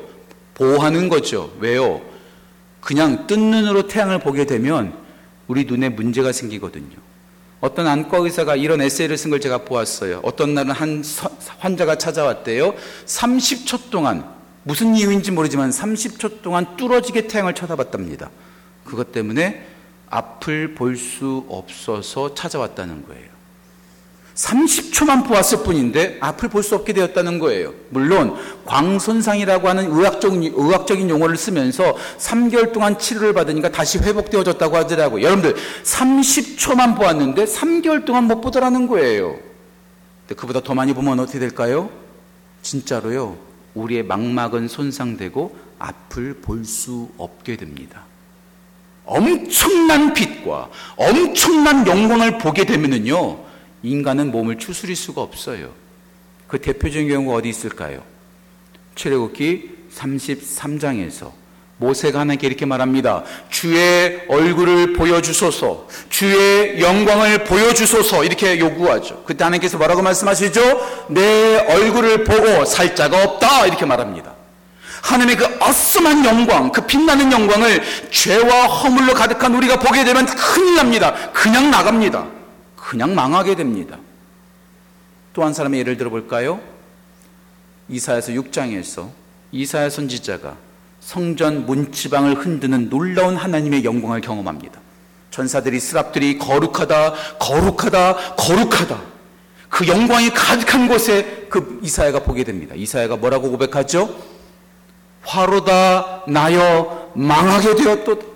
보호하는 0.55 1.09
거죠. 1.09 1.55
왜요? 1.61 2.03
그냥 2.81 3.27
뜬 3.27 3.51
눈으로 3.51 3.87
태양을 3.87 4.19
보게 4.21 4.47
되면 4.47 4.97
우리 5.47 5.65
눈에 5.65 5.89
문제가 5.91 6.33
생기거든요. 6.33 6.97
어떤 7.61 7.87
안과 7.87 8.19
의사가 8.19 8.57
이런 8.57 8.81
에세이를 8.81 9.17
쓴 9.17 9.31
걸 9.31 9.41
제가 9.41 9.59
보았어요. 9.59 10.21
어떤 10.23 10.55
날은 10.55 10.71
한 10.73 11.03
환자가 11.59 11.97
찾아왔대요. 11.97 12.75
30초 13.07 13.91
동안 13.91 14.29
무슨 14.63 14.95
이유인지 14.95 15.31
모르지만 15.33 15.71
30초 15.71 16.43
동안 16.43 16.77
뚫어지게 16.77 17.29
태양을 17.29 17.55
쳐다봤답니다. 17.55 18.31
그것 18.85 19.13
때문에 19.13 19.65
앞을 20.11 20.75
볼 20.75 20.97
수 20.97 21.45
없어서 21.49 22.35
찾아왔다는 22.35 23.07
거예요. 23.07 23.36
30초만 24.37 25.27
보았을 25.27 25.63
뿐인데 25.63 26.19
앞을 26.21 26.51
볼 26.51 26.63
수 26.63 26.75
없게 26.75 26.93
되었다는 26.93 27.39
거예요. 27.39 27.73
물론 27.91 28.37
광손상이라고 28.65 29.69
하는 29.69 29.91
의학적인, 29.91 30.53
의학적인 30.55 31.09
용어를 31.09 31.37
쓰면서 31.37 31.97
3개월 32.19 32.73
동안 32.73 32.99
치료를 32.99 33.33
받으니까 33.33 33.71
다시 33.71 33.99
회복되어졌다고 33.99 34.77
하더라고요. 34.77 35.23
여러분들 35.23 35.55
30초만 35.85 36.97
보았는데 36.97 37.45
3개월 37.45 38.05
동안 38.05 38.25
못 38.25 38.41
보더라는 38.41 38.87
거예요. 38.87 39.37
그보다 40.37 40.61
더 40.61 40.75
많이 40.75 40.93
보면 40.93 41.21
어떻게 41.21 41.39
될까요? 41.39 41.89
진짜로요. 42.63 43.37
우리의 43.75 44.03
망막은 44.03 44.69
손상되고 44.69 45.57
앞을 45.79 46.35
볼 46.43 46.65
수 46.65 47.09
없게 47.17 47.57
됩니다. 47.57 48.03
엄청난 49.05 50.13
빛과 50.15 50.69
엄청난 50.97 51.87
영광을 51.87 52.39
보게 52.39 52.65
되면은요. 52.65 53.46
인간은 53.87 54.31
몸을 54.31 54.59
추스릴 54.59 54.97
수가 54.97 55.23
없어요. 55.23 55.71
그 56.49 56.61
대표적인 56.61 57.09
경우가 57.09 57.37
어디 57.37 57.49
있을까요? 57.49 58.03
출애굽기 58.95 59.71
33장에서 59.95 61.33
모세가 61.79 62.21
하나님께 62.21 62.47
이렇게 62.47 62.65
말합니다. 62.65 63.23
주의 63.51 64.23
얼굴을 64.29 64.95
보여주소서, 64.95 65.87
주의 66.09 66.81
영광을 66.81 67.45
보여주소서 67.45 68.25
이렇게 68.25 68.59
요구하죠. 68.59 69.23
그때 69.27 69.45
하나님께서 69.45 69.77
뭐라고 69.77 70.01
말씀하시죠? 70.03 71.07
내 71.11 71.59
얼굴을 71.69 72.25
보고 72.25 72.65
살 72.65 72.95
자가 72.95 73.23
없다 73.23 73.67
이렇게 73.67 73.85
말합니다. 73.85 74.35
하나님의 75.03 75.37
그 75.37 75.59
어스한 75.61 76.25
영광, 76.25 76.73
그 76.73 76.81
빛나는 76.87 77.31
영광을 77.31 77.83
죄와 78.11 78.67
허물로 78.67 79.15
가득한 79.15 79.55
우리가 79.55 79.79
보게 79.79 80.05
되면 80.05 80.25
큰일 80.27 80.77
납니다. 80.77 81.15
그냥 81.33 81.71
나갑니다. 81.71 82.36
그냥 82.87 83.17
망하게 83.17 83.57
됩니다. 83.57 83.99
또 85.33 85.43
한 85.43 85.53
사람의 85.53 85.81
예를 85.81 85.97
들어볼까요? 85.97 86.61
이사야서 87.89 88.33
6장에서 88.33 89.11
이사야 89.51 89.91
선지자가 89.91 90.57
성전 91.01 91.67
문지방을 91.67 92.37
흔드는 92.37 92.89
놀라운 92.89 93.37
하나님의 93.37 93.85
영광을 93.85 94.21
경험합니다. 94.21 94.81
전사들이 95.33 95.81
스랍들이 95.81 96.39
거룩하다, 96.39 97.13
거룩하다, 97.41 98.37
거룩하다. 98.37 99.01
그 99.69 99.89
영광이 99.89 100.31
가득한 100.31 100.87
곳에 100.89 101.49
그 101.51 101.81
이사야가 101.83 102.21
보게 102.21 102.45
됩니다. 102.45 102.75
이사야가 102.77 103.17
뭐라고 103.17 103.51
고백하죠? 103.51 104.17
화로다 105.23 106.23
나여 106.29 107.11
망하게 107.17 107.75
되었도다. 107.75 108.36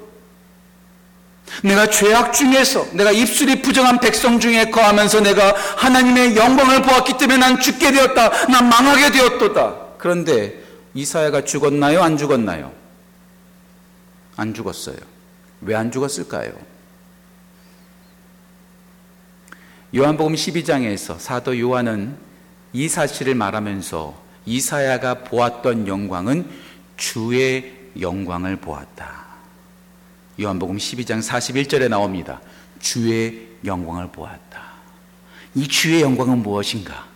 내가 1.62 1.88
죄악 1.88 2.32
중에서 2.32 2.86
내가 2.92 3.10
입술이 3.12 3.62
부정한 3.62 4.00
백성 4.00 4.38
중에 4.40 4.70
거하면서 4.70 5.20
내가 5.20 5.54
하나님의 5.76 6.36
영광을 6.36 6.82
보았기 6.82 7.18
때문에 7.18 7.38
난 7.38 7.60
죽게 7.60 7.92
되었다. 7.92 8.46
난 8.46 8.68
망하게 8.68 9.10
되었도다. 9.10 9.74
그런데 9.98 10.62
이사야가 10.94 11.44
죽었나요? 11.44 12.02
안 12.02 12.16
죽었나요? 12.16 12.72
안 14.36 14.54
죽었어요. 14.54 14.96
왜 15.62 15.74
안 15.74 15.90
죽었을까요? 15.92 16.52
요한복음 19.94 20.34
12장에서 20.34 21.18
사도 21.18 21.58
요한은 21.58 22.16
이 22.72 22.88
사실을 22.88 23.34
말하면서 23.34 24.14
이사야가 24.46 25.24
보았던 25.24 25.88
영광은 25.88 26.48
주의 26.96 27.74
영광을 28.00 28.56
보았다. 28.56 29.29
요한복음 30.40 30.76
12장 30.76 31.22
41절에 31.22 31.88
나옵니다. 31.88 32.40
주의 32.80 33.48
영광을 33.64 34.08
보았다. 34.10 34.62
이 35.54 35.68
주의 35.68 36.00
영광은 36.00 36.38
무엇인가? 36.42 37.06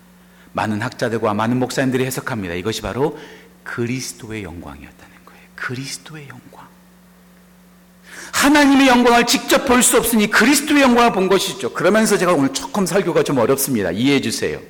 많은 0.52 0.83
학자들과 0.83 1.35
많은 1.35 1.59
목사님들이 1.59 2.04
해석합니다. 2.04 2.54
이것이 2.54 2.83
바로 2.83 3.19
그리스도의 3.64 4.43
영광이었다는 4.45 5.14
거예요. 5.25 5.40
그리스도의 5.54 6.28
영광. 6.28 6.64
하나님의 8.33 8.88
영광을 8.88 9.26
직접 9.26 9.64
볼 9.64 9.83
수 9.83 9.97
없으니 9.97 10.28
그리스도의 10.31 10.83
영광을 10.83 11.12
본 11.12 11.28
것이죠. 11.28 11.73
그러면서 11.73 12.19
제가 12.19 12.33
오늘 12.35 12.52
조금 12.52 12.85
설교가 12.85 13.23
좀 13.23 13.38
어렵습니다. 13.38 13.90
이해해 13.90 14.21
주세요. 14.21 14.61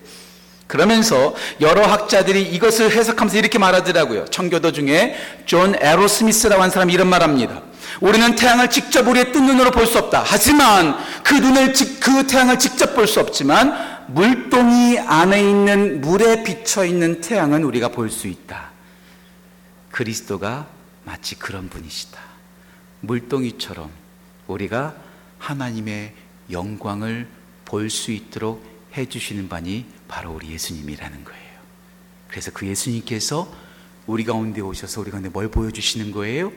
그러면서 0.78 1.36
여러 1.60 1.86
학자들이 1.86 2.42
이것을 2.42 2.90
해석하면서 2.90 3.38
이렇게 3.38 3.60
말하더라고요. 3.60 4.24
청교도 4.24 4.72
중에 4.72 5.14
존 5.46 5.76
애로스미스라고 5.80 6.60
하는 6.60 6.72
사람이 6.72 6.92
이런 6.92 7.06
말합니다. 7.06 7.62
우리는 8.00 8.34
태양을 8.34 8.70
직접 8.70 9.06
우리의 9.06 9.30
뜬 9.30 9.46
눈으로 9.46 9.70
볼 9.70 9.86
수 9.86 9.98
없다. 9.98 10.24
하지만 10.26 10.96
그 11.22 11.34
눈을 11.34 11.72
그 12.00 12.26
태양을 12.26 12.58
직접 12.58 12.92
볼 12.96 13.06
수 13.06 13.20
없지만 13.20 13.72
물동이 14.08 14.98
안에 14.98 15.38
있는 15.38 16.00
물에 16.00 16.42
비쳐 16.42 16.84
있는 16.84 17.20
태양은 17.20 17.62
우리가 17.62 17.90
볼 17.90 18.10
수 18.10 18.26
있다. 18.26 18.72
그리스도가 19.92 20.66
마치 21.04 21.38
그런 21.38 21.68
분이시다. 21.68 22.18
물동이처럼 23.00 23.90
우리가 24.48 24.94
하나님의 25.38 26.14
영광을 26.50 27.28
볼 27.64 27.88
수 27.90 28.10
있도록 28.10 28.73
해주시는 28.96 29.48
분이 29.48 29.86
바로 30.08 30.32
우리 30.32 30.50
예수님이라는 30.50 31.24
거예요. 31.24 31.54
그래서 32.28 32.50
그 32.52 32.66
예수님께서 32.66 33.52
우리 34.06 34.24
가운데 34.24 34.60
오셔서 34.60 35.00
우리 35.00 35.10
가운데 35.10 35.28
뭘 35.28 35.48
보여주시는 35.48 36.12
거예요? 36.12 36.52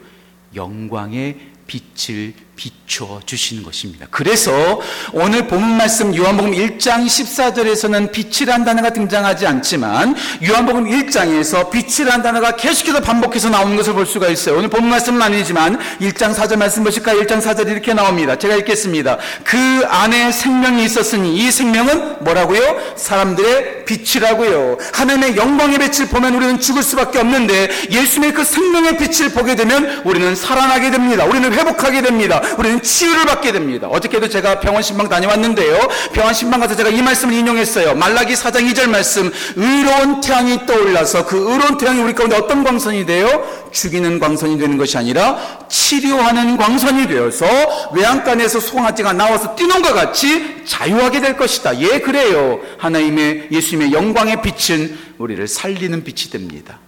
영광의 0.56 1.52
빛을 1.68 2.34
비추어 2.58 3.22
주시는 3.26 3.64
것입니다. 3.64 4.08
그래서 4.10 4.82
오늘 5.14 5.48
본문 5.48 5.78
말씀 5.78 6.14
요한복음 6.14 6.52
1장 6.52 7.06
14절에서는 7.06 8.12
빛이란 8.12 8.66
단어가 8.66 8.90
등장하지 8.90 9.46
않지만 9.46 10.16
요한복음 10.46 10.86
1장에서 10.86 11.70
빛이란 11.70 12.24
단어가 12.24 12.56
계속해서 12.56 13.00
반복해서 13.02 13.50
나오는 13.50 13.78
것을 13.78 13.94
볼 13.94 14.06
수가 14.06 14.28
있어요. 14.28 14.58
오늘 14.58 14.70
본문 14.70 14.90
말씀은 14.90 15.22
아니지만 15.22 15.78
1장 16.02 16.34
4절 16.34 16.58
말씀 16.58 16.84
보실까요? 16.84 17.22
1장 17.22 17.42
4절 17.42 17.70
이렇게 17.70 17.94
나옵니다. 17.94 18.36
제가 18.38 18.56
읽겠습니다. 18.56 19.18
그 19.44 19.86
안에 19.88 20.32
생명이 20.32 20.84
있었으니 20.84 21.38
이 21.38 21.52
생명은 21.52 22.24
뭐라고요? 22.24 22.96
사람들의 22.98 23.86
빛이라고요. 23.86 24.78
하나님의 24.94 25.38
영광의 25.38 25.78
빛을 25.78 26.10
보면 26.10 26.34
우리는 26.34 26.60
죽을 26.60 26.82
수밖에 26.82 27.20
없는데 27.20 27.70
예수님의 27.92 28.34
그 28.34 28.44
생명의 28.44 28.98
빛을 28.98 29.30
보게 29.32 29.56
되면 29.56 30.02
우리는 30.04 30.36
살아나게 30.36 30.90
됩니다. 30.90 31.24
우리는 31.26 31.54
회복하게 31.54 32.02
됩니다. 32.02 32.42
우리는 32.58 32.82
치유를 32.82 33.26
받게 33.26 33.52
됩니다. 33.52 33.88
어저께도 33.88 34.30
제가 34.30 34.60
병원 34.60 34.82
신방 34.82 35.10
다녀왔는데요. 35.10 35.88
병원 36.14 36.34
신방 36.34 36.60
가서 36.60 36.76
제가 36.76 36.90
이 36.90 37.02
말씀을 37.02 37.34
인용했어요. 37.34 37.96
말라기 37.96 38.34
4장 38.34 38.72
2절 38.72 38.90
말씀. 38.90 39.32
의로운 39.56 40.22
태양이 40.22 40.66
떠올라서 40.66 41.26
그 41.26 41.38
의로운 41.38 41.78
태양이 41.78 42.02
우리 42.02 42.14
가운데 42.14 42.36
어떤 42.36 42.64
광선이 42.64 43.06
돼요? 43.06 43.44
죽이는 43.72 44.20
광선이 44.20 44.58
되는 44.58 44.78
것이 44.78 44.98
아니라 44.98 45.38
치료하는 45.70 46.58
광선이 46.58 47.08
되어서 47.08 47.46
외양간에서 47.94 48.60
송아지가 48.60 49.14
나와서 49.14 49.56
뛰는 49.56 49.82
것 49.82 49.94
같이 49.94 50.64
자유하게 50.66 51.22
될 51.22 51.38
것이다. 51.38 51.80
예, 51.82 52.00
그래요. 52.00 52.60
하나님의 52.78 53.50
예수님의 53.52 53.94
영광의 53.94 54.42
빛은 54.42 54.98
우리를 55.18 55.48
살리는 55.48 56.04
빛이 56.04 56.32
됩니다. 56.32 56.80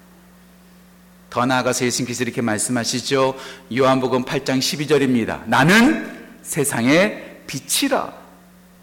더 1.29 1.45
나아가서 1.45 1.85
예수님께서 1.85 2.23
이렇게 2.23 2.41
말씀하시죠. 2.41 3.35
요한복음 3.77 4.25
8장 4.25 4.59
12절입니다. 4.59 5.45
나는 5.45 6.09
세상의 6.41 7.41
빛이라. 7.47 8.13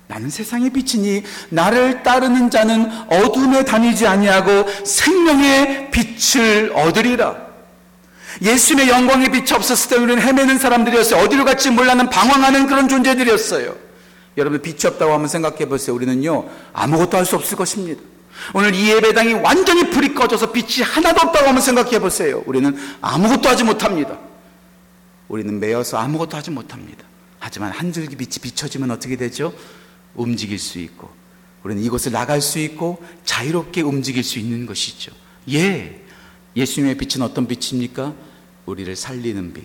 나는 0.08 0.30
세상의 0.30 0.70
빛이니 0.70 1.24
나를 1.50 2.04
따르는 2.04 2.50
자는 2.50 2.88
어둠에 3.10 3.64
다니지 3.64 4.06
아니하고 4.06 4.66
생명의 4.84 5.90
빛을 5.90 6.72
얻으리라. 6.74 7.46
예수님의 8.42 8.88
영광의 8.88 9.30
빛이 9.32 9.52
없었을 9.52 9.90
때 9.90 9.96
우리는 9.96 10.22
헤매는 10.22 10.58
사람들이었어요. 10.58 11.24
어디로 11.24 11.44
갈지 11.44 11.70
몰라는 11.70 12.10
방황하는 12.10 12.66
그런 12.66 12.88
존재들이었어요. 12.88 13.74
여러분 14.36 14.60
빛이 14.62 14.80
없다고 14.84 15.12
한번 15.12 15.28
생각해 15.28 15.66
보세요. 15.66 15.96
우리는요 15.96 16.48
아무것도 16.72 17.16
할 17.16 17.24
수 17.24 17.34
없을 17.34 17.56
것입니다. 17.56 18.00
오늘 18.54 18.74
이 18.74 18.90
예배당이 18.90 19.34
완전히 19.34 19.90
불이 19.90 20.14
꺼져서 20.14 20.52
빛이 20.52 20.82
하나도 20.84 21.20
없다고 21.28 21.46
한번 21.48 21.62
생각해 21.62 21.98
보세요. 21.98 22.42
우리는 22.46 22.76
아무것도 23.00 23.48
하지 23.48 23.64
못합니다. 23.64 24.18
우리는 25.28 25.58
매여서 25.58 25.98
아무것도 25.98 26.36
하지 26.36 26.50
못합니다. 26.50 27.04
하지만 27.38 27.72
한 27.72 27.92
줄기 27.92 28.16
빛이 28.16 28.38
비춰지면 28.42 28.90
어떻게 28.90 29.16
되죠? 29.16 29.52
움직일 30.14 30.58
수 30.58 30.78
있고, 30.78 31.10
우리는 31.62 31.82
이곳을 31.82 32.12
나갈 32.12 32.40
수 32.40 32.58
있고, 32.58 33.02
자유롭게 33.24 33.82
움직일 33.82 34.24
수 34.24 34.38
있는 34.38 34.66
것이죠. 34.66 35.12
예. 35.50 36.02
예수님의 36.56 36.96
빛은 36.96 37.22
어떤 37.22 37.46
빛입니까? 37.46 38.14
우리를 38.64 38.94
살리는 38.96 39.52
빛. 39.52 39.64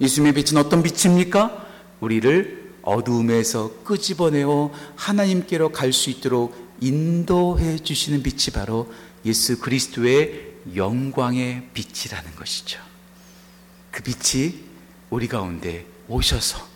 예수님의 0.00 0.32
빛은 0.32 0.56
어떤 0.56 0.82
빛입니까? 0.82 1.66
우리를 2.00 2.70
어두움에서 2.82 3.70
끄집어내어 3.84 4.72
하나님께로 4.96 5.70
갈 5.70 5.92
수 5.92 6.08
있도록 6.10 6.69
인도해 6.80 7.78
주시는 7.78 8.22
빛이 8.22 8.52
바로 8.54 8.92
예수 9.24 9.58
그리스도의 9.58 10.54
영광의 10.74 11.68
빛이라는 11.74 12.34
것이죠. 12.36 12.80
그 13.90 14.02
빛이 14.02 14.54
우리 15.10 15.26
가운데 15.28 15.84
오셔서 16.08 16.66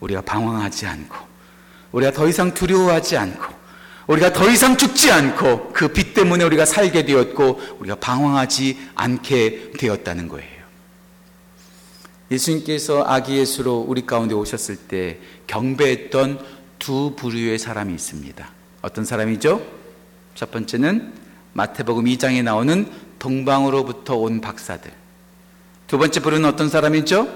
우리가 0.00 0.22
방황하지 0.22 0.86
않고 0.86 1.16
우리가 1.92 2.12
더 2.12 2.28
이상 2.28 2.52
두려워하지 2.54 3.16
않고 3.16 3.54
우리가 4.06 4.32
더 4.32 4.48
이상 4.50 4.76
죽지 4.76 5.10
않고 5.10 5.72
그 5.72 5.88
빛 5.88 6.14
때문에 6.14 6.44
우리가 6.44 6.64
살게 6.64 7.04
되었고 7.04 7.60
우리가 7.80 7.96
방황하지 7.96 8.90
않게 8.94 9.72
되었다는 9.78 10.28
거예요. 10.28 10.56
예수님께서 12.30 13.04
아기 13.06 13.36
예수로 13.38 13.84
우리 13.86 14.04
가운데 14.04 14.34
오셨을 14.34 14.76
때 14.76 15.20
경배했던 15.46 16.44
두 16.78 17.14
부류의 17.16 17.58
사람이 17.58 17.94
있습니다. 17.94 18.48
어떤 18.86 19.04
사람이죠? 19.04 19.60
첫 20.36 20.52
번째는 20.52 21.12
마태복음 21.54 22.04
2장에 22.04 22.44
나오는 22.44 22.86
동방으로부터 23.18 24.14
온 24.14 24.40
박사들. 24.40 24.92
두 25.88 25.98
번째 25.98 26.20
부류는 26.20 26.48
어떤 26.48 26.68
사람이죠? 26.68 27.26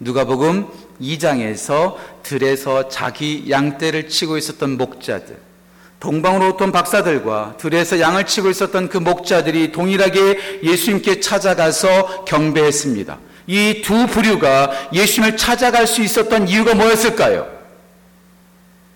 누가복음 0.00 0.66
2장에서 1.00 1.96
들에서 2.22 2.90
자기 2.90 3.46
양떼를 3.48 4.10
치고 4.10 4.36
있었던 4.36 4.76
목자들. 4.76 5.38
동방으로 6.00 6.58
온 6.60 6.70
박사들과 6.70 7.56
들에서 7.56 7.98
양을 7.98 8.26
치고 8.26 8.50
있었던 8.50 8.90
그 8.90 8.98
목자들이 8.98 9.72
동일하게 9.72 10.60
예수님께 10.62 11.20
찾아가서 11.20 12.26
경배했습니다. 12.26 13.18
이 13.46 13.80
두 13.82 14.06
부류가 14.06 14.90
예수님을 14.92 15.38
찾아갈 15.38 15.86
수 15.86 16.02
있었던 16.02 16.46
이유가 16.46 16.74
뭐였을까요? 16.74 17.48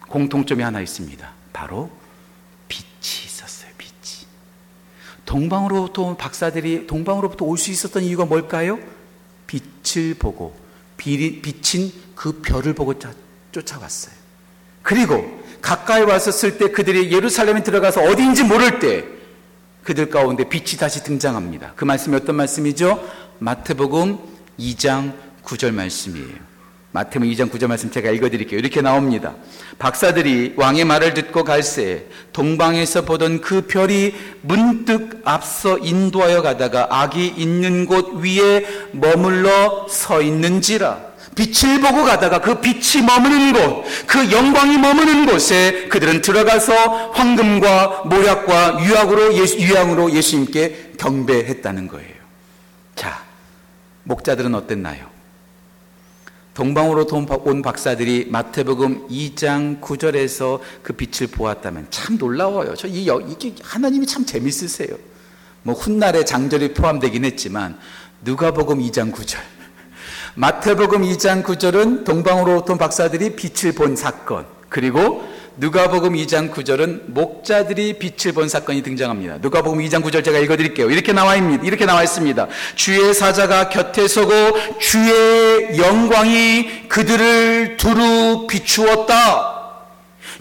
공통점이 0.09 0.63
하나 0.63 0.83
있습니다. 0.83 1.34
바로 1.55 1.91
빛이 2.69 3.25
있었어요. 3.25 3.71
빛이. 3.79 4.27
동방으로부터 5.25 6.03
온 6.03 6.17
박사들이 6.19 6.87
동방으로부터 6.87 7.47
올 7.47 7.57
수 7.57 7.71
있었던 7.71 8.03
이유가 8.03 8.27
뭘까요? 8.27 8.79
빛을 9.47 10.15
보고 10.19 10.55
빛인 10.99 11.93
그 12.15 12.43
별을 12.43 12.75
보고 12.75 12.95
쫓아왔어요. 13.53 14.15
그리고 14.83 15.43
가까이 15.63 16.03
왔었을 16.03 16.59
때 16.59 16.69
그들이 16.71 17.11
예루살렘에 17.13 17.63
들어가서 17.63 18.03
어디인지 18.03 18.45
모를 18.45 18.79
때 18.81 19.05
그들 19.83 20.11
가운데 20.11 20.49
빛이 20.49 20.79
다시 20.79 21.03
등장합니다. 21.05 21.73
그 21.77 21.85
말씀이 21.85 22.17
어떤 22.17 22.37
말씀이죠? 22.37 23.03
마태복음 23.39 24.19
2장 24.59 25.15
9절 25.45 25.73
말씀이에요. 25.73 26.54
마태복음 26.95 27.29
2장 27.33 27.51
9절 27.51 27.67
말씀 27.67 27.91
제가 27.91 28.11
읽어드릴게요. 28.13 28.57
이렇게 28.57 28.81
나옵니다. 28.81 29.35
박사들이 29.81 30.55
왕의 30.57 30.85
말을 30.85 31.13
듣고 31.15 31.43
갈새 31.43 32.05
동방에서 32.33 33.05
보던 33.05 33.41
그 33.41 33.63
별이 33.63 34.15
문득 34.43 35.21
앞서 35.25 35.77
인도하여 35.77 36.41
가다가 36.41 36.87
악이 36.91 37.35
있는 37.37 37.87
곳 37.87 38.15
위에 38.15 38.65
머물러 38.93 39.89
서 39.91 40.23
있는지라. 40.23 41.15
빛을 41.35 41.81
보고 41.81 42.05
가다가 42.05 42.41
그 42.41 42.61
빛이 42.61 43.05
머무는 43.05 43.53
곳, 43.53 43.85
그 44.07 44.31
영광이 44.31 44.79
머무는 44.79 45.27
곳에 45.27 45.89
그들은 45.89 46.23
들어가서 46.23 47.11
황금과 47.11 48.03
모략과 48.05 48.85
유약으로 48.85 49.35
예수, 49.35 49.59
유양으로 49.59 50.13
예수님께 50.13 50.93
경배했다는 50.97 51.89
거예요. 51.89 52.15
자, 52.95 53.25
목자들은 54.05 54.55
어땠나요? 54.55 55.14
동방으로 56.55 57.07
온 57.49 57.63
박사들이 57.63 58.29
마태복음 58.31 59.09
2장 59.09 59.81
9절에서 59.81 60.61
그 60.83 60.93
빛을 60.93 61.31
보았다면 61.33 61.89
참 61.91 62.17
놀라워요. 62.17 62.75
저 62.77 62.87
이, 62.87 63.05
이게 63.05 63.55
하나님이 63.61 64.07
참 64.07 64.25
재밌으세요. 64.25 64.97
뭐 65.65 65.75
훗날에 65.75 66.25
장절이 66.25 66.75
포함되긴 66.75 67.25
했지만 67.25 67.79
누가복음 68.23 68.79
2장 68.79 69.13
9절 69.13 69.39
마태복음 70.37 71.03
2장 71.03 71.43
9절은 71.43 72.05
동방으로 72.05 72.65
온 72.65 72.79
박사들이 72.79 73.35
빛을 73.35 73.73
본 73.73 73.97
사건. 73.97 74.47
그리고 74.69 75.25
누가복음 75.57 76.15
2장 76.15 76.53
9절은 76.53 77.13
목자들이 77.13 77.99
빛을 77.99 78.35
본 78.35 78.49
사건이 78.49 78.83
등장합니다. 78.83 79.39
누가복음 79.41 79.79
2장 79.81 80.03
9절 80.03 80.25
제가 80.25 80.39
읽어 80.39 80.57
드릴게요. 80.57 80.91
이렇게 80.91 81.13
나와 81.13 81.37
있습니다. 81.37 81.65
이렇게 81.65 81.87
나와 81.87 82.03
있습니다. 82.03 82.49
주의 82.75 83.15
사자가 83.15 83.69
곁에 83.69 84.09
서고 84.09 84.33
주의 84.81 85.79
영광이 85.79 86.89
그들을 86.89 87.77
두루 87.77 88.49
비추었다. 88.49 89.55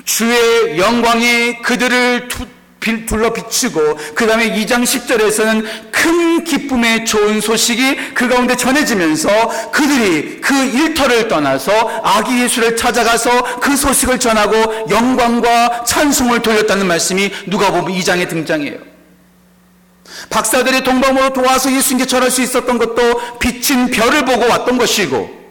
주의 0.04 0.80
영광이 0.80 1.62
그들을 1.62 2.28
두, 2.28 2.47
둘러 3.05 3.31
비추고 3.33 3.97
그 4.15 4.27
다음에 4.27 4.51
2장 4.51 4.83
10절에서는 4.83 5.65
큰 5.91 6.43
기쁨의 6.43 7.05
좋은 7.05 7.39
소식이 7.41 8.13
그 8.13 8.27
가운데 8.27 8.55
전해지면서 8.55 9.71
그들이 9.71 10.41
그 10.41 10.53
일터를 10.53 11.27
떠나서 11.27 11.71
아기 12.03 12.41
예수를 12.41 12.75
찾아가서 12.75 13.59
그 13.59 13.75
소식을 13.75 14.19
전하고 14.19 14.87
영광과 14.89 15.83
찬송을 15.85 16.41
돌렸다는 16.41 16.87
말씀이 16.87 17.31
누가 17.47 17.71
보면 17.71 17.97
2장에 17.97 18.27
등장해요. 18.27 18.77
박사들이 20.29 20.83
동방으로 20.83 21.33
도와서 21.33 21.71
예수님께 21.71 22.05
전할 22.05 22.29
수 22.29 22.41
있었던 22.41 22.77
것도 22.77 23.39
비친 23.39 23.89
별을 23.89 24.25
보고 24.25 24.47
왔던 24.47 24.77
것이고 24.77 25.42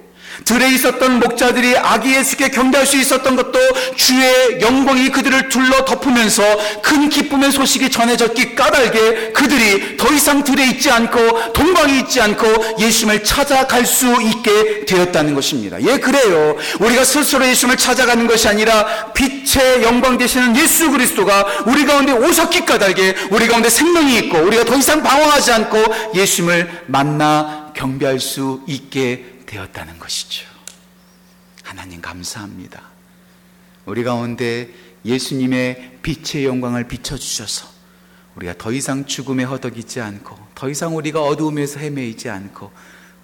들에 0.45 0.71
있었던 0.75 1.21
목자들이 1.21 1.77
아기 1.77 2.15
예수께 2.15 2.49
경배할 2.51 2.87
수 2.87 2.97
있었던 2.99 3.37
것도 3.37 3.59
주의 3.97 4.61
영광이 4.61 5.11
그들을 5.11 5.49
둘러 5.49 5.85
덮으면서 5.85 6.43
큰 6.83 7.09
기쁨의 7.09 7.53
소식이 7.53 7.91
전해졌기 7.91 8.55
까닭에 8.55 9.33
그들이 9.33 9.97
더 9.97 10.13
이상 10.13 10.45
들에 10.45 10.67
있지 10.67 10.91
않고 10.91 11.53
동방에 11.53 11.99
있지 12.01 12.21
않고 12.21 12.47
예수님을 12.79 13.25
찾아갈 13.25 13.87
수 13.87 14.21
있게 14.23 14.85
되었다는 14.87 15.35
것입니다. 15.35 15.81
예, 15.83 15.99
그래요. 15.99 16.57
우리가 16.81 17.05
스스로 17.05 17.47
예수님을 17.47 17.77
찾아가는 17.77 18.27
것이 18.27 18.49
아니라 18.49 19.13
빛의 19.13 19.83
영광 19.83 20.19
되시는 20.19 20.57
예수 20.57 20.91
그리스도가 20.91 21.47
우리 21.67 21.85
가운데 21.85 22.13
오셨기 22.13 22.65
까닭에 22.65 23.15
우리 23.31 23.47
가운데 23.49 23.69
생명이 23.69 24.19
있고 24.19 24.39
우리가 24.39 24.65
더 24.65 24.77
이상 24.77 25.03
방황하지 25.03 25.53
않고 25.53 25.85
예수님을 26.15 26.85
만나 26.87 27.73
경배할 27.75 28.21
수 28.21 28.61
있게 28.67 29.32
되었다는 29.53 29.99
것이죠. 29.99 30.47
하나님 31.63 32.01
감사합니다. 32.01 32.83
우리 33.85 34.03
가운데 34.03 34.71
예수님의 35.05 35.99
빛의 36.03 36.47
영광을 36.47 36.89
비춰주셔서 36.89 37.69
우리가 38.37 38.55
더 38.57 38.73
이상 38.73 39.05
죽음에 39.05 39.45
허덕이지 39.45 40.01
않고 40.01 40.39
더 40.55 40.71
이상 40.71 40.97
우리가 40.97 41.23
어두움에서 41.23 41.81
헤매이지 41.81 42.31
않고 42.31 42.73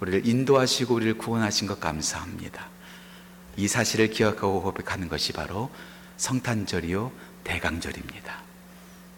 우리를 0.01 0.27
인도하시고 0.27 0.93
우리를 0.93 1.17
구원하신 1.17 1.67
것 1.67 1.79
감사합니다. 1.79 2.67
이 3.57 3.67
사실을 3.67 4.09
기억하고 4.09 4.61
고백하는 4.61 5.09
것이 5.09 5.33
바로 5.33 5.71
성탄절이요 6.17 7.11
대강절입니다. 7.43 8.43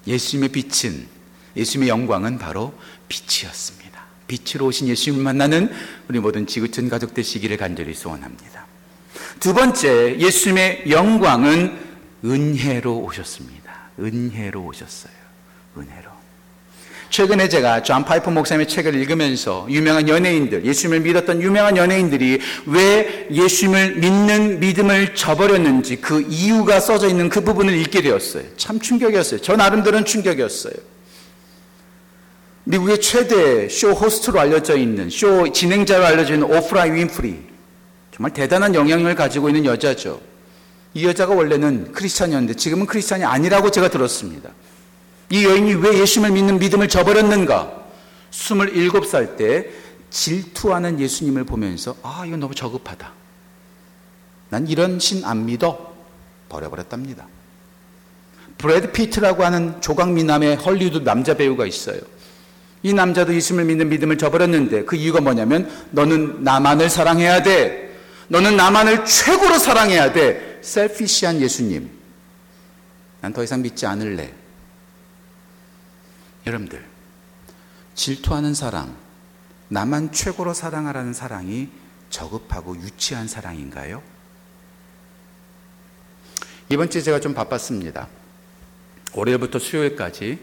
예수님의 0.07 0.49
빛은 0.49 1.07
예수님의 1.57 1.89
영광은 1.89 2.37
바로 2.39 2.73
빛이었습니다. 3.09 3.80
빛으로 4.31 4.67
오신 4.67 4.87
예수님을 4.87 5.23
만나는 5.23 5.69
우리 6.07 6.19
모든 6.19 6.47
지구촌 6.47 6.87
가족 6.87 7.13
되시기를 7.13 7.57
간절히 7.57 7.93
소원합니다. 7.93 8.65
두 9.41 9.53
번째, 9.53 10.17
예수님의 10.19 10.83
영광은 10.89 11.77
은혜로 12.23 12.99
오셨습니다. 12.99 13.91
은혜로 13.99 14.63
오셨어요. 14.63 15.13
은혜로. 15.77 16.11
최근에 17.09 17.49
제가 17.49 17.83
존 17.83 18.05
파이퍼 18.05 18.31
목사님의 18.31 18.69
책을 18.69 18.95
읽으면서 18.95 19.67
유명한 19.69 20.07
연예인들, 20.07 20.65
예수님을 20.65 21.01
믿었던 21.01 21.41
유명한 21.41 21.75
연예인들이 21.75 22.39
왜 22.67 23.27
예수님을 23.29 23.97
믿는 23.97 24.61
믿음을 24.61 25.13
저버렸는지 25.13 25.97
그 25.97 26.25
이유가 26.29 26.79
써져 26.79 27.09
있는 27.09 27.27
그 27.27 27.41
부분을 27.41 27.75
읽게 27.75 28.01
되었어요. 28.01 28.43
참 28.55 28.79
충격이었어요. 28.79 29.41
저 29.41 29.57
나름대로는 29.57 30.05
충격이었어요. 30.05 30.73
미국의 32.71 33.01
최대 33.01 33.67
쇼 33.67 33.91
호스트로 33.91 34.39
알려져 34.39 34.77
있는 34.77 35.09
쇼 35.09 35.51
진행자로 35.51 36.05
알려져 36.05 36.35
있는 36.35 36.47
오프라 36.55 36.83
윈프리 36.83 37.37
정말 38.15 38.31
대단한 38.33 38.73
영향력을 38.73 39.13
가지고 39.15 39.49
있는 39.49 39.65
여자죠. 39.65 40.21
이 40.93 41.05
여자가 41.05 41.33
원래는 41.35 41.91
크리스찬이었는데 41.91 42.53
지금은 42.53 42.85
크리스찬이 42.85 43.25
아니라고 43.25 43.71
제가 43.71 43.89
들었습니다. 43.89 44.51
이 45.29 45.43
여인이 45.43 45.73
왜 45.75 45.99
예수님을 45.99 46.31
믿는 46.31 46.59
믿음을 46.59 46.87
저버렸는가? 46.87 47.71
27살 48.31 49.35
때 49.35 49.67
질투하는 50.09 50.99
예수님을 51.01 51.43
보면서 51.43 51.97
아, 52.03 52.23
이건 52.25 52.39
너무 52.39 52.55
저급하다. 52.55 53.11
난 54.49 54.67
이런 54.67 54.97
신 54.99 55.25
안 55.25 55.45
믿어. 55.45 55.91
버려버렸답니다. 56.47 57.27
브래드 58.57 58.91
피트라고 58.93 59.43
하는 59.43 59.81
조각 59.81 60.11
미남의 60.13 60.55
헐리우드 60.57 60.99
남자 61.03 61.33
배우가 61.33 61.65
있어요. 61.65 61.99
이 62.83 62.93
남자도 62.93 63.33
예수님을 63.33 63.65
믿는 63.65 63.89
믿음을 63.89 64.17
저버렸는데 64.17 64.85
그 64.85 64.95
이유가 64.95 65.21
뭐냐면 65.21 65.69
너는 65.91 66.43
나만을 66.43 66.89
사랑해야 66.89 67.43
돼. 67.43 67.95
너는 68.27 68.55
나만을 68.57 69.05
최고로 69.05 69.59
사랑해야 69.59 70.13
돼. 70.13 70.59
셀피시한 70.61 71.41
예수님. 71.41 71.89
난 73.21 73.33
더 73.33 73.43
이상 73.43 73.61
믿지 73.61 73.85
않을래. 73.85 74.33
여러분들, 76.47 76.83
질투하는 77.93 78.55
사랑, 78.55 78.95
나만 79.67 80.11
최고로 80.11 80.55
사랑하라는 80.55 81.13
사랑이 81.13 81.69
저급하고 82.09 82.75
유치한 82.77 83.27
사랑인가요? 83.27 84.01
이번 86.69 86.89
주에 86.89 87.01
제가 87.01 87.19
좀 87.19 87.35
바빴습니다. 87.35 88.07
월요일부터 89.13 89.59
수요일까지 89.59 90.39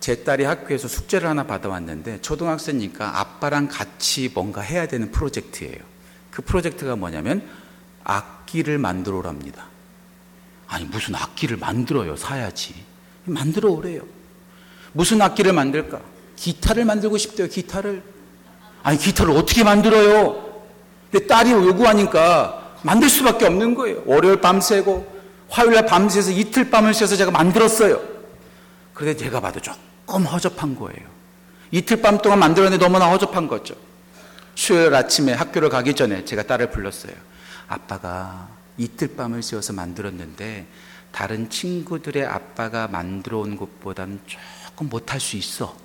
제 0.00 0.22
딸이 0.22 0.44
학교에서 0.44 0.88
숙제를 0.88 1.28
하나 1.28 1.44
받아왔는데 1.44 2.20
초등학생이니까 2.20 3.20
아빠랑 3.20 3.68
같이 3.68 4.30
뭔가 4.32 4.60
해야 4.60 4.86
되는 4.86 5.10
프로젝트예요. 5.10 5.78
그 6.30 6.42
프로젝트가 6.42 6.96
뭐냐면 6.96 7.48
악기를 8.04 8.78
만들어 8.78 9.18
오랍니다. 9.18 9.66
아니 10.66 10.84
무슨 10.84 11.14
악기를 11.14 11.56
만들어요. 11.56 12.16
사야지. 12.16 12.74
만들어 13.24 13.70
오래요. 13.70 14.02
무슨 14.92 15.20
악기를 15.20 15.52
만들까? 15.52 16.00
기타를 16.36 16.84
만들고 16.84 17.18
싶대요. 17.18 17.48
기타를. 17.48 18.02
아니 18.82 18.98
기타를 18.98 19.32
어떻게 19.32 19.64
만들어요? 19.64 20.62
근데 21.10 21.26
딸이 21.26 21.50
요구하니까 21.50 22.76
만들 22.82 23.08
수밖에 23.08 23.46
없는 23.46 23.74
거예요. 23.74 24.02
월요일 24.06 24.40
밤새고 24.40 25.18
화요일날 25.48 25.86
밤새서 25.86 26.30
이틀 26.30 26.70
밤을 26.70 26.94
새서 26.94 27.16
제가 27.16 27.30
만들었어요. 27.30 28.00
그런데 28.94 29.16
제가 29.16 29.40
봐도 29.40 29.60
조금 29.60 29.87
허접한 30.08 30.76
거예요. 30.76 31.08
이틀 31.70 32.00
밤 32.00 32.18
동안 32.18 32.38
만들었는데 32.38 32.82
너무나 32.82 33.10
허접한 33.10 33.46
거죠. 33.48 33.74
수요일 34.54 34.94
아침에 34.94 35.32
학교를 35.32 35.68
가기 35.68 35.94
전에 35.94 36.24
제가 36.24 36.42
딸을 36.42 36.70
불렀어요. 36.70 37.12
아빠가 37.68 38.48
이틀 38.76 39.14
밤을 39.14 39.42
새워서 39.42 39.72
만들었는데 39.72 40.66
다른 41.12 41.50
친구들의 41.50 42.24
아빠가 42.26 42.88
만들어 42.88 43.38
온 43.38 43.56
것보다는 43.56 44.20
조금 44.26 44.88
못할 44.88 45.20
수 45.20 45.36
있어. 45.36 45.76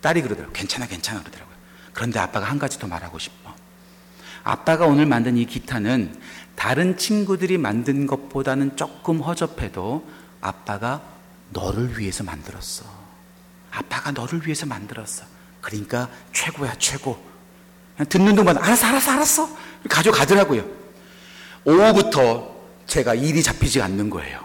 딸이 0.00 0.22
그러더라고요. 0.22 0.52
괜찮아, 0.52 0.86
괜찮아 0.86 1.20
그러더라고요. 1.20 1.56
그런데 1.92 2.18
아빠가 2.18 2.46
한 2.46 2.58
가지 2.58 2.78
더 2.78 2.86
말하고 2.86 3.18
싶어. 3.18 3.54
아빠가 4.44 4.86
오늘 4.86 5.06
만든 5.06 5.36
이 5.36 5.44
기타는 5.44 6.18
다른 6.56 6.96
친구들이 6.96 7.58
만든 7.58 8.06
것보다는 8.06 8.76
조금 8.76 9.20
허접해도 9.20 10.08
아빠가 10.40 11.02
너를 11.50 11.98
위해서 11.98 12.24
만들었어. 12.24 12.97
아빠가 13.70 14.10
너를 14.10 14.40
위해서 14.44 14.66
만들었어. 14.66 15.24
그러니까 15.60 16.08
최고야, 16.32 16.74
최고. 16.78 17.22
듣는 18.08 18.34
동안 18.34 18.56
알았어, 18.58 18.86
알았어, 18.86 19.10
알았어. 19.12 19.48
가져가더라고요. 19.88 20.64
오후부터 21.64 22.56
제가 22.86 23.14
일이 23.14 23.42
잡히지 23.42 23.82
않는 23.82 24.08
거예요. 24.10 24.40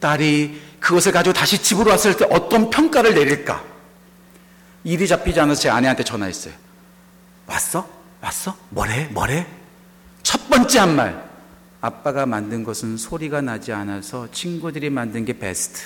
딸이 0.00 0.60
그것을 0.80 1.12
가지고 1.12 1.32
다시 1.32 1.62
집으로 1.62 1.90
왔을 1.90 2.16
때 2.16 2.26
어떤 2.30 2.70
평가를 2.70 3.14
내릴까? 3.14 3.62
일이 4.84 5.08
잡히지 5.08 5.40
않아서 5.40 5.60
제 5.62 5.68
아내한테 5.68 6.04
전화했어요. 6.04 6.54
왔어? 7.46 7.88
왔어? 8.20 8.56
뭐래? 8.70 9.06
뭐래? 9.06 9.46
첫 10.22 10.48
번째 10.48 10.78
한 10.78 10.96
말. 10.96 11.26
아빠가 11.80 12.26
만든 12.26 12.64
것은 12.64 12.96
소리가 12.96 13.40
나지 13.40 13.72
않아서 13.72 14.28
친구들이 14.32 14.90
만든 14.90 15.24
게 15.24 15.38
베스트. 15.38 15.82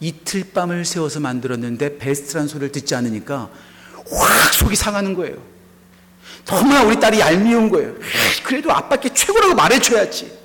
이틀 0.00 0.52
밤을 0.52 0.84
세워서 0.84 1.20
만들었는데 1.20 1.98
베스트란 1.98 2.48
소리를 2.48 2.72
듣지 2.72 2.94
않으니까 2.94 3.50
확 4.10 4.54
속이 4.54 4.76
상하는 4.76 5.14
거예요. 5.14 5.36
너무나 6.44 6.82
우리 6.82 6.98
딸이 6.98 7.20
얄미운 7.20 7.68
거예요. 7.68 7.94
그래도 8.44 8.72
아빠께 8.72 9.12
최고라고 9.12 9.54
말해줘야지. 9.54 10.38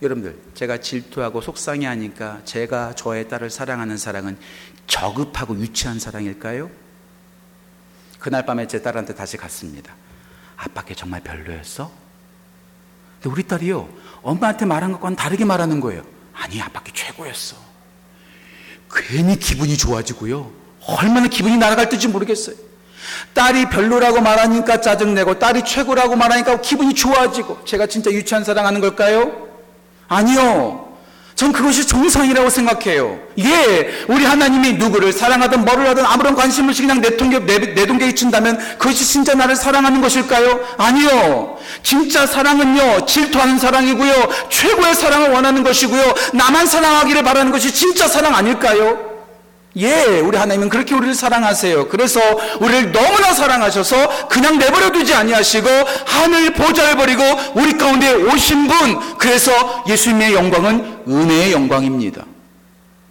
여러분들, 0.00 0.38
제가 0.54 0.78
질투하고 0.78 1.42
속상해 1.42 1.86
하니까 1.86 2.40
제가 2.44 2.94
저의 2.94 3.28
딸을 3.28 3.50
사랑하는 3.50 3.98
사랑은 3.98 4.38
저급하고 4.86 5.58
유치한 5.58 5.98
사랑일까요? 5.98 6.70
그날 8.18 8.46
밤에 8.46 8.66
제 8.66 8.80
딸한테 8.80 9.14
다시 9.14 9.36
갔습니다. 9.36 9.94
아빠께 10.56 10.94
정말 10.94 11.22
별로였어? 11.22 11.92
근데 13.20 13.30
우리 13.30 13.42
딸이요, 13.42 13.88
엄마한테 14.22 14.64
말한 14.64 14.92
것과는 14.92 15.16
다르게 15.16 15.44
말하는 15.44 15.80
거예요. 15.80 16.02
아니, 16.32 16.62
아빠께 16.62 16.92
최고였어. 16.94 17.69
괜히 18.92 19.38
기분이 19.38 19.76
좋아지고요. 19.76 20.50
얼마나 20.86 21.28
기분이 21.28 21.56
날아갈 21.56 21.88
지 21.90 22.08
모르겠어요. 22.08 22.56
딸이 23.34 23.70
별로라고 23.70 24.20
말하니까 24.20 24.80
짜증내고 24.80 25.38
딸이 25.38 25.64
최고라고 25.64 26.16
말하니까 26.16 26.60
기분이 26.60 26.94
좋아지고 26.94 27.64
제가 27.64 27.86
진짜 27.86 28.10
유치한 28.10 28.44
사랑하는 28.44 28.80
걸까요? 28.80 29.48
아니요. 30.08 30.89
전 31.40 31.52
그것이 31.52 31.86
정상이라고 31.86 32.50
생각해요. 32.50 33.18
예, 33.38 34.04
우리 34.08 34.26
하나님이 34.26 34.74
누구를 34.74 35.10
사랑하든 35.10 35.64
뭐를 35.64 35.88
하든 35.88 36.04
아무런 36.04 36.34
관심 36.34 36.68
없이 36.68 36.82
그냥 36.82 37.00
내통계, 37.00 37.38
내동계 37.38 38.08
이친다면 38.08 38.58
그것이 38.76 39.06
진짜 39.06 39.32
나를 39.32 39.56
사랑하는 39.56 40.02
것일까요? 40.02 40.60
아니요. 40.76 41.56
진짜 41.82 42.26
사랑은요, 42.26 43.06
질투하는 43.06 43.58
사랑이고요, 43.58 44.28
최고의 44.50 44.94
사랑을 44.94 45.30
원하는 45.30 45.62
것이고요, 45.62 46.12
나만 46.34 46.66
사랑하기를 46.66 47.22
바라는 47.22 47.52
것이 47.52 47.72
진짜 47.72 48.06
사랑 48.06 48.34
아닐까요? 48.34 49.09
예, 49.76 50.20
우리 50.20 50.36
하나님은 50.36 50.68
그렇게 50.68 50.94
우리를 50.94 51.14
사랑하세요. 51.14 51.88
그래서 51.88 52.20
우리를 52.60 52.92
너무나 52.92 53.32
사랑하셔서 53.32 54.28
그냥 54.28 54.58
내버려 54.58 54.90
두지 54.90 55.14
아니하시고 55.14 55.68
하늘 56.06 56.52
보좌를 56.54 56.96
버리고 56.96 57.22
우리 57.54 57.76
가운데 57.78 58.12
오신 58.12 58.66
분. 58.66 59.16
그래서 59.18 59.84
예수님의 59.88 60.34
영광은 60.34 61.02
은혜의 61.08 61.52
영광입니다. 61.52 62.24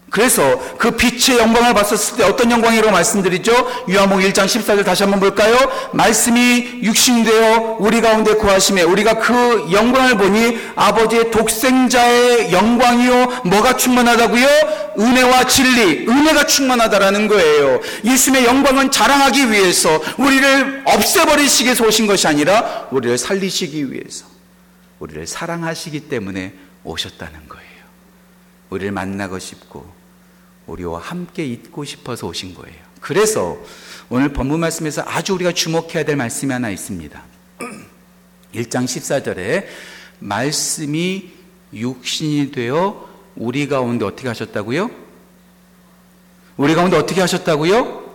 그래서 0.09 0.59
그 0.77 0.91
빛의 0.91 1.37
영광을 1.37 1.73
봤었을 1.73 2.17
때 2.17 2.23
어떤 2.23 2.49
영광이라고 2.51 2.91
말씀드리죠? 2.91 3.85
유아목 3.87 4.19
1장 4.21 4.45
14절 4.45 4.83
다시 4.83 5.03
한번 5.03 5.19
볼까요? 5.19 5.55
말씀이 5.93 6.81
육신되어 6.83 7.77
우리 7.79 8.01
가운데 8.01 8.33
구하심에 8.33 8.81
우리가 8.83 9.19
그 9.19 9.67
영광을 9.71 10.17
보니 10.17 10.57
아버지의 10.75 11.31
독생자의 11.31 12.51
영광이요 12.51 13.41
뭐가 13.45 13.77
충만하다고요? 13.77 14.47
은혜와 14.99 15.45
진리, 15.45 16.07
은혜가 16.07 16.45
충만하다라는 16.45 17.27
거예요. 17.27 17.79
예수님의 18.03 18.45
영광은 18.45 18.91
자랑하기 18.91 19.51
위해서 19.51 20.01
우리를 20.17 20.83
없애버리시기 20.85 21.65
위해서 21.65 21.85
오신 21.85 22.07
것이 22.07 22.27
아니라 22.27 22.87
우리를 22.91 23.17
살리시기 23.17 23.91
위해서 23.91 24.25
우리를 24.99 25.27
사랑하시기 25.27 26.01
때문에 26.01 26.53
오셨다는 26.83 27.47
거예요. 27.47 27.69
우리를 28.69 28.91
만나고 28.91 29.39
싶고 29.39 29.98
우리와 30.69 30.99
함께 30.99 31.45
있고 31.45 31.84
싶어서 31.84 32.27
오신 32.27 32.53
거예요. 32.55 32.77
그래서 33.01 33.58
오늘 34.10 34.34
본문 34.34 34.60
말씀에서 34.60 35.03
아주 35.05 35.34
우리가 35.34 35.51
주목해야 35.51 36.03
될 36.03 36.15
말씀이 36.15 36.51
하나 36.51 36.69
있습니다. 36.69 37.21
1장 38.53 38.86
14절에 38.86 39.65
말씀이 40.19 41.32
육신이 41.73 42.51
되어 42.51 43.08
우리 43.36 43.67
가운데 43.67 44.05
어떻게 44.05 44.27
하셨다고요? 44.27 44.89
우리 46.58 46.75
가운데 46.75 46.97
어떻게 46.97 47.21
하셨다고요? 47.21 48.10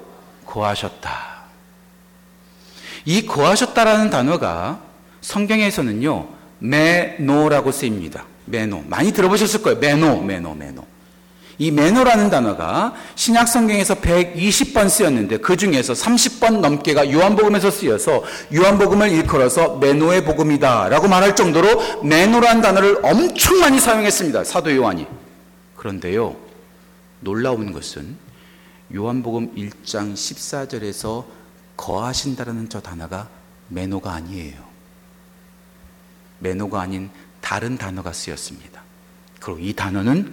거하셨다. 0.44 1.34
이 3.06 3.26
거하셨다라는 3.26 4.10
단어가 4.10 4.82
성경에서는요, 5.20 6.28
메노라고 6.58 7.72
쓰입니다. 7.72 8.26
메노. 8.46 8.84
많이 8.86 9.12
들어보셨을 9.12 9.62
거예요. 9.62 9.78
메노, 9.78 10.22
메노, 10.22 10.54
메노. 10.54 10.86
이 11.58 11.70
메노라는 11.70 12.30
단어가 12.30 12.94
신약 13.14 13.48
성경에서 13.48 13.96
120번 13.96 14.88
쓰였는데 14.88 15.38
그 15.38 15.56
중에서 15.56 15.92
30번 15.92 16.60
넘게가 16.60 17.10
요한복음에서 17.10 17.70
쓰여서 17.70 18.24
요한복음을 18.54 19.10
일컬어서 19.10 19.76
매노의 19.76 20.24
복음이다라고 20.24 21.08
말할 21.08 21.36
정도로 21.36 22.02
매노라는 22.02 22.60
단어를 22.60 22.98
엄청 23.02 23.60
많이 23.60 23.78
사용했습니다. 23.78 24.44
사도 24.44 24.74
요한이. 24.74 25.06
그런데요. 25.76 26.36
놀라운 27.20 27.72
것은 27.72 28.16
요한복음 28.94 29.54
1장 29.54 30.14
14절에서 30.14 31.24
거하신다라는 31.76 32.68
저 32.68 32.80
단어가 32.80 33.28
매노가 33.68 34.12
아니에요. 34.12 34.56
매노가 36.40 36.80
아닌 36.80 37.10
다른 37.40 37.78
단어가 37.78 38.12
쓰였습니다. 38.12 38.82
그리고 39.40 39.60
이 39.60 39.72
단어는 39.72 40.32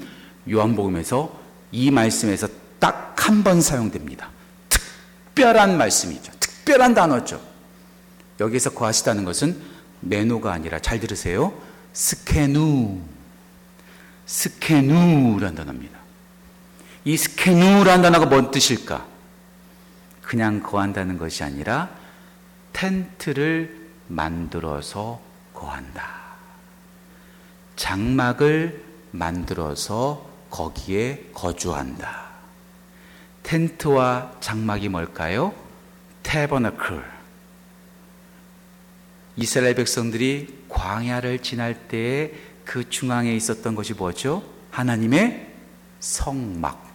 요한복음에서 0.49 1.39
이 1.71 1.91
말씀에서 1.91 2.47
딱 2.79 3.11
한 3.21 3.43
번 3.43 3.61
사용됩니다. 3.61 4.29
특별한 4.69 5.77
말씀이죠. 5.77 6.31
특별한 6.39 6.93
단어죠. 6.95 7.39
여기서 8.39 8.71
거하시다는 8.71 9.23
것은 9.25 9.61
메노가 10.01 10.51
아니라 10.51 10.79
잘 10.79 10.99
들으세요. 10.99 11.53
스케누. 11.93 12.99
스케누라는 14.25 15.55
단어입니다. 15.55 15.99
이 17.05 17.15
스케누라는 17.15 18.01
단어가 18.01 18.25
뭔 18.25 18.49
뜻일까? 18.51 19.05
그냥 20.23 20.63
거한다는 20.63 21.17
것이 21.17 21.43
아니라 21.43 21.89
텐트를 22.73 23.89
만들어서 24.07 25.21
거한다. 25.53 26.09
장막을 27.75 28.83
만들어서 29.11 30.30
거기에 30.51 31.29
거주한다. 31.33 32.29
텐트와 33.41 34.33
장막이 34.39 34.89
뭘까요? 34.89 35.53
테버너클. 36.21 37.03
이스라엘 39.37 39.73
백성들이 39.73 40.65
광야를 40.69 41.39
지날 41.39 41.87
때에 41.87 42.33
그 42.63 42.89
중앙에 42.89 43.33
있었던 43.35 43.73
것이 43.73 43.93
뭐죠? 43.93 44.43
하나님의 44.69 45.47
성막. 45.99 46.91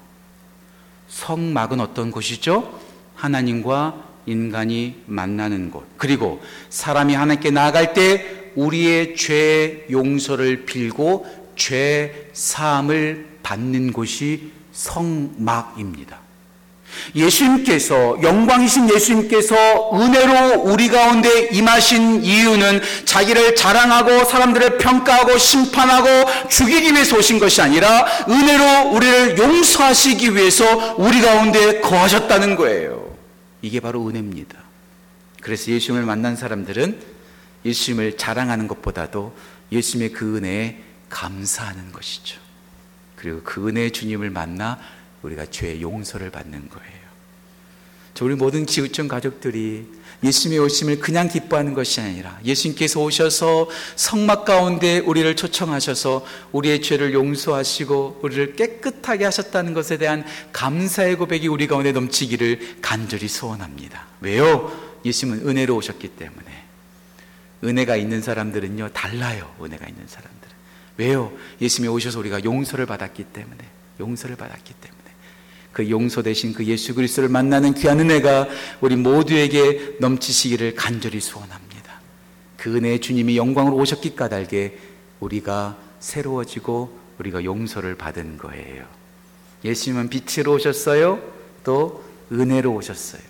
성막은 1.08 1.80
어떤 1.80 2.10
곳이죠? 2.10 2.80
하나님과 3.14 4.04
인간이 4.26 5.02
만나는 5.06 5.70
곳. 5.70 5.86
그리고 5.96 6.42
사람이 6.68 7.14
하나님께 7.14 7.50
나아갈 7.50 7.94
때 7.94 8.52
우리의 8.54 9.16
죄 9.16 9.86
용서를 9.90 10.66
빌고 10.66 11.52
죄 11.56 12.30
사함을 12.32 13.35
받는 13.46 13.92
곳이 13.92 14.50
성막입니다. 14.72 16.18
예수님께서 17.14 18.18
영광이신 18.20 18.92
예수님께서 18.92 19.54
은혜로 19.94 20.62
우리 20.62 20.88
가운데 20.88 21.48
임하신 21.52 22.24
이유는 22.24 22.80
자기를 23.04 23.54
자랑하고 23.54 24.24
사람들을 24.24 24.78
평가하고 24.78 25.38
심판하고 25.38 26.48
죽이기 26.48 26.92
위해서 26.92 27.18
오신 27.18 27.38
것이 27.38 27.62
아니라 27.62 28.06
은혜로 28.28 28.90
우리를 28.96 29.38
용서하시기 29.38 30.34
위해서 30.34 30.96
우리 30.96 31.20
가운데 31.20 31.80
거하셨다는 31.80 32.56
거예요. 32.56 33.14
이게 33.62 33.78
바로 33.78 34.08
은혜입니다. 34.08 34.56
그래서 35.40 35.70
예수님을 35.70 36.04
만난 36.04 36.34
사람들은 36.34 37.00
예수님을 37.64 38.16
자랑하는 38.16 38.66
것보다도 38.66 39.36
예수님의 39.70 40.12
그 40.12 40.36
은혜에 40.36 40.78
감사하는 41.10 41.92
것이죠. 41.92 42.45
그리고 43.26 43.40
그 43.42 43.66
은혜의 43.66 43.90
주님을 43.90 44.30
만나 44.30 44.78
우리가 45.22 45.46
죄의 45.46 45.82
용서를 45.82 46.30
받는 46.30 46.68
거예요. 46.68 47.06
저 48.14 48.24
우리 48.24 48.36
모든 48.36 48.68
지구촌 48.68 49.08
가족들이 49.08 49.84
예수님의 50.22 50.64
오심을 50.64 51.00
그냥 51.00 51.26
기뻐하는 51.28 51.74
것이 51.74 52.00
아니라 52.00 52.38
예수님께서 52.44 53.00
오셔서 53.00 53.68
성막 53.96 54.44
가운데 54.44 55.00
우리를 55.00 55.34
초청하셔서 55.34 56.24
우리의 56.52 56.82
죄를 56.82 57.14
용서하시고 57.14 58.20
우리를 58.22 58.54
깨끗하게 58.54 59.24
하셨다는 59.24 59.74
것에 59.74 59.98
대한 59.98 60.24
감사의 60.52 61.16
고백이 61.16 61.48
우리 61.48 61.66
가운데 61.66 61.90
넘치기를 61.90 62.76
간절히 62.80 63.26
소원합니다. 63.26 64.06
왜요? 64.20 64.72
예수님은 65.04 65.48
은혜로 65.48 65.74
오셨기 65.74 66.10
때문에. 66.10 66.64
은혜가 67.64 67.96
있는 67.96 68.22
사람들은요, 68.22 68.90
달라요. 68.92 69.52
은혜가 69.60 69.88
있는 69.88 70.06
사람들은. 70.06 70.35
왜요? 70.98 71.32
예수님이 71.60 71.92
오셔서 71.92 72.18
우리가 72.18 72.44
용서를 72.44 72.86
받았기 72.86 73.24
때문에. 73.24 73.58
용서를 74.00 74.36
받았기 74.36 74.74
때문에. 74.74 75.02
그 75.72 75.90
용서 75.90 76.22
대신 76.22 76.54
그 76.54 76.64
예수 76.64 76.94
그리스도를 76.94 77.28
만나는 77.28 77.74
귀한 77.74 78.00
은혜가 78.00 78.48
우리 78.80 78.96
모두에게 78.96 79.96
넘치시기를 80.00 80.74
간절히 80.74 81.20
소원합니다. 81.20 82.00
그 82.56 82.74
은혜의 82.74 83.00
주님이 83.00 83.36
영광으로 83.36 83.76
오셨기 83.76 84.16
까닭에 84.16 84.78
우리가 85.20 85.76
새로워지고 86.00 86.98
우리가 87.18 87.44
용서를 87.44 87.94
받은 87.94 88.38
거예요. 88.38 88.86
예수님은 89.64 90.08
빛으로 90.08 90.54
오셨어요. 90.54 91.20
또 91.62 92.04
은혜로 92.32 92.72
오셨어요. 92.72 93.22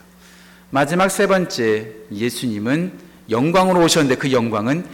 마지막 0.70 1.08
세 1.08 1.26
번째 1.26 1.92
예수님은 2.12 2.92
영광으로 3.30 3.82
오셨는데 3.82 4.16
그 4.16 4.32
영광은 4.32 4.84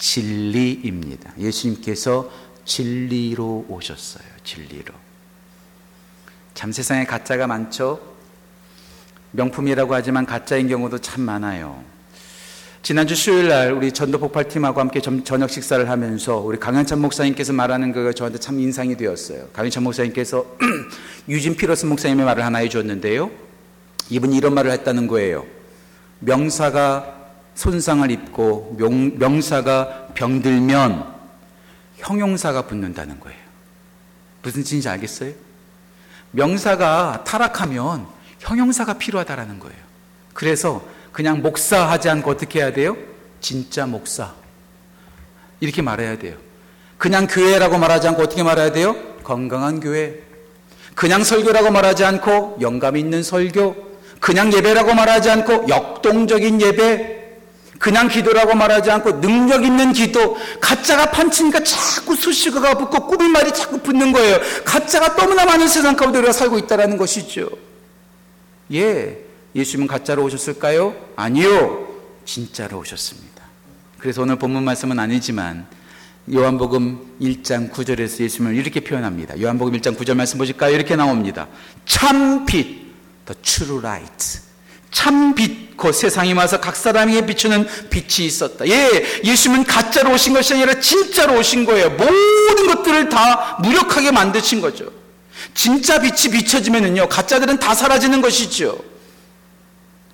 진리입니다. 0.00 1.34
예수님께서 1.38 2.28
진리로 2.64 3.66
오셨어요. 3.68 4.24
진리로. 4.42 4.94
참 6.54 6.72
세상에 6.72 7.04
가짜가 7.04 7.46
많죠. 7.46 8.00
명품이라고 9.32 9.94
하지만 9.94 10.26
가짜인 10.26 10.68
경우도 10.68 10.98
참 10.98 11.22
많아요. 11.22 11.84
지난주 12.82 13.14
수요일 13.14 13.48
날 13.48 13.72
우리 13.72 13.92
전도 13.92 14.18
폭발팀하고 14.18 14.80
함께 14.80 15.00
저녁 15.00 15.50
식사를 15.50 15.88
하면서 15.88 16.38
우리 16.38 16.58
강현찬 16.58 16.98
목사님께서 16.98 17.52
말하는 17.52 17.92
거가 17.92 18.14
저한테 18.14 18.38
참 18.38 18.58
인상이 18.58 18.96
되었어요. 18.96 19.48
강현찬 19.52 19.82
목사님께서 19.82 20.46
유진 21.28 21.56
피러스 21.56 21.84
목사님의 21.84 22.24
말을 22.24 22.42
하나 22.42 22.60
해줬는데요. 22.60 23.30
이분이 24.08 24.34
이런 24.34 24.54
말을 24.54 24.70
했다는 24.70 25.08
거예요. 25.08 25.46
명사가 26.20 27.19
손상을 27.60 28.10
입고 28.10 28.76
명, 28.78 29.18
명사가 29.18 30.06
병들면 30.14 31.14
형용사가 31.98 32.62
붙는다는 32.62 33.20
거예요. 33.20 33.38
무슨 34.42 34.62
뜻인지 34.62 34.88
알겠어요? 34.88 35.32
명사가 36.30 37.24
타락하면 37.24 38.06
형용사가 38.38 38.94
필요하다라는 38.94 39.58
거예요. 39.58 39.76
그래서 40.32 40.82
그냥 41.12 41.42
목사 41.42 41.86
하지 41.86 42.08
않고 42.08 42.30
어떻게 42.30 42.60
해야 42.60 42.72
돼요? 42.72 42.96
진짜 43.42 43.84
목사. 43.84 44.32
이렇게 45.60 45.82
말해야 45.82 46.16
돼요. 46.16 46.38
그냥 46.96 47.26
교회라고 47.26 47.76
말하지 47.76 48.08
않고 48.08 48.22
어떻게 48.22 48.42
말해야 48.42 48.72
돼요? 48.72 48.96
건강한 49.22 49.80
교회. 49.80 50.22
그냥 50.94 51.22
설교라고 51.22 51.70
말하지 51.70 52.06
않고 52.06 52.56
영감 52.62 52.96
있는 52.96 53.22
설교. 53.22 53.76
그냥 54.18 54.50
예배라고 54.50 54.94
말하지 54.94 55.28
않고 55.28 55.68
역동적인 55.68 56.62
예배. 56.62 57.19
그냥 57.80 58.08
기도라고 58.08 58.54
말하지 58.54 58.90
않고 58.90 59.22
능력 59.22 59.64
있는 59.64 59.94
기도. 59.94 60.36
가짜가 60.60 61.10
판치니까 61.10 61.64
자꾸 61.64 62.14
수식어가 62.14 62.74
붙고 62.74 63.06
꾸민말이 63.06 63.52
자꾸 63.54 63.78
붙는 63.78 64.12
거예요. 64.12 64.38
가짜가 64.66 65.16
너무나 65.16 65.46
많은 65.46 65.66
세상 65.66 65.96
가운데 65.96 66.18
우리가 66.18 66.34
살고 66.34 66.58
있다는 66.58 66.98
것이죠. 66.98 67.48
예. 68.74 69.24
예수님은 69.54 69.88
가짜로 69.88 70.22
오셨을까요? 70.24 70.94
아니요. 71.16 71.88
진짜로 72.26 72.80
오셨습니다. 72.80 73.42
그래서 73.98 74.20
오늘 74.22 74.36
본문 74.36 74.62
말씀은 74.62 74.98
아니지만 74.98 75.66
요한복음 76.30 77.16
1장 77.18 77.72
9절에서 77.72 78.20
예수님을 78.20 78.56
이렇게 78.56 78.80
표현합니다. 78.80 79.40
요한복음 79.40 79.72
1장 79.80 79.96
9절 79.96 80.14
말씀 80.14 80.36
보실까요? 80.36 80.74
이렇게 80.74 80.96
나옵니다. 80.96 81.48
참 81.86 82.44
빛, 82.44 82.66
the 83.24 83.40
true 83.42 83.78
light. 83.78 84.49
참 84.90 85.34
빛, 85.34 85.76
그 85.76 85.92
세상에 85.92 86.32
와서 86.32 86.60
각 86.60 86.76
사람에게 86.76 87.26
비추는 87.26 87.66
빛이 87.90 88.26
있었다. 88.26 88.66
예, 88.68 89.20
예수님은 89.24 89.64
가짜로 89.64 90.12
오신 90.12 90.34
것이 90.34 90.54
아니라 90.54 90.80
진짜로 90.80 91.38
오신 91.38 91.64
거예요. 91.64 91.90
모든 91.90 92.66
것들을 92.66 93.08
다 93.08 93.58
무력하게 93.62 94.10
만드신 94.10 94.60
거죠. 94.60 94.90
진짜 95.54 96.00
빛이 96.00 96.32
비춰지면은요, 96.32 97.08
가짜들은 97.08 97.58
다 97.58 97.74
사라지는 97.74 98.20
것이죠. 98.20 98.78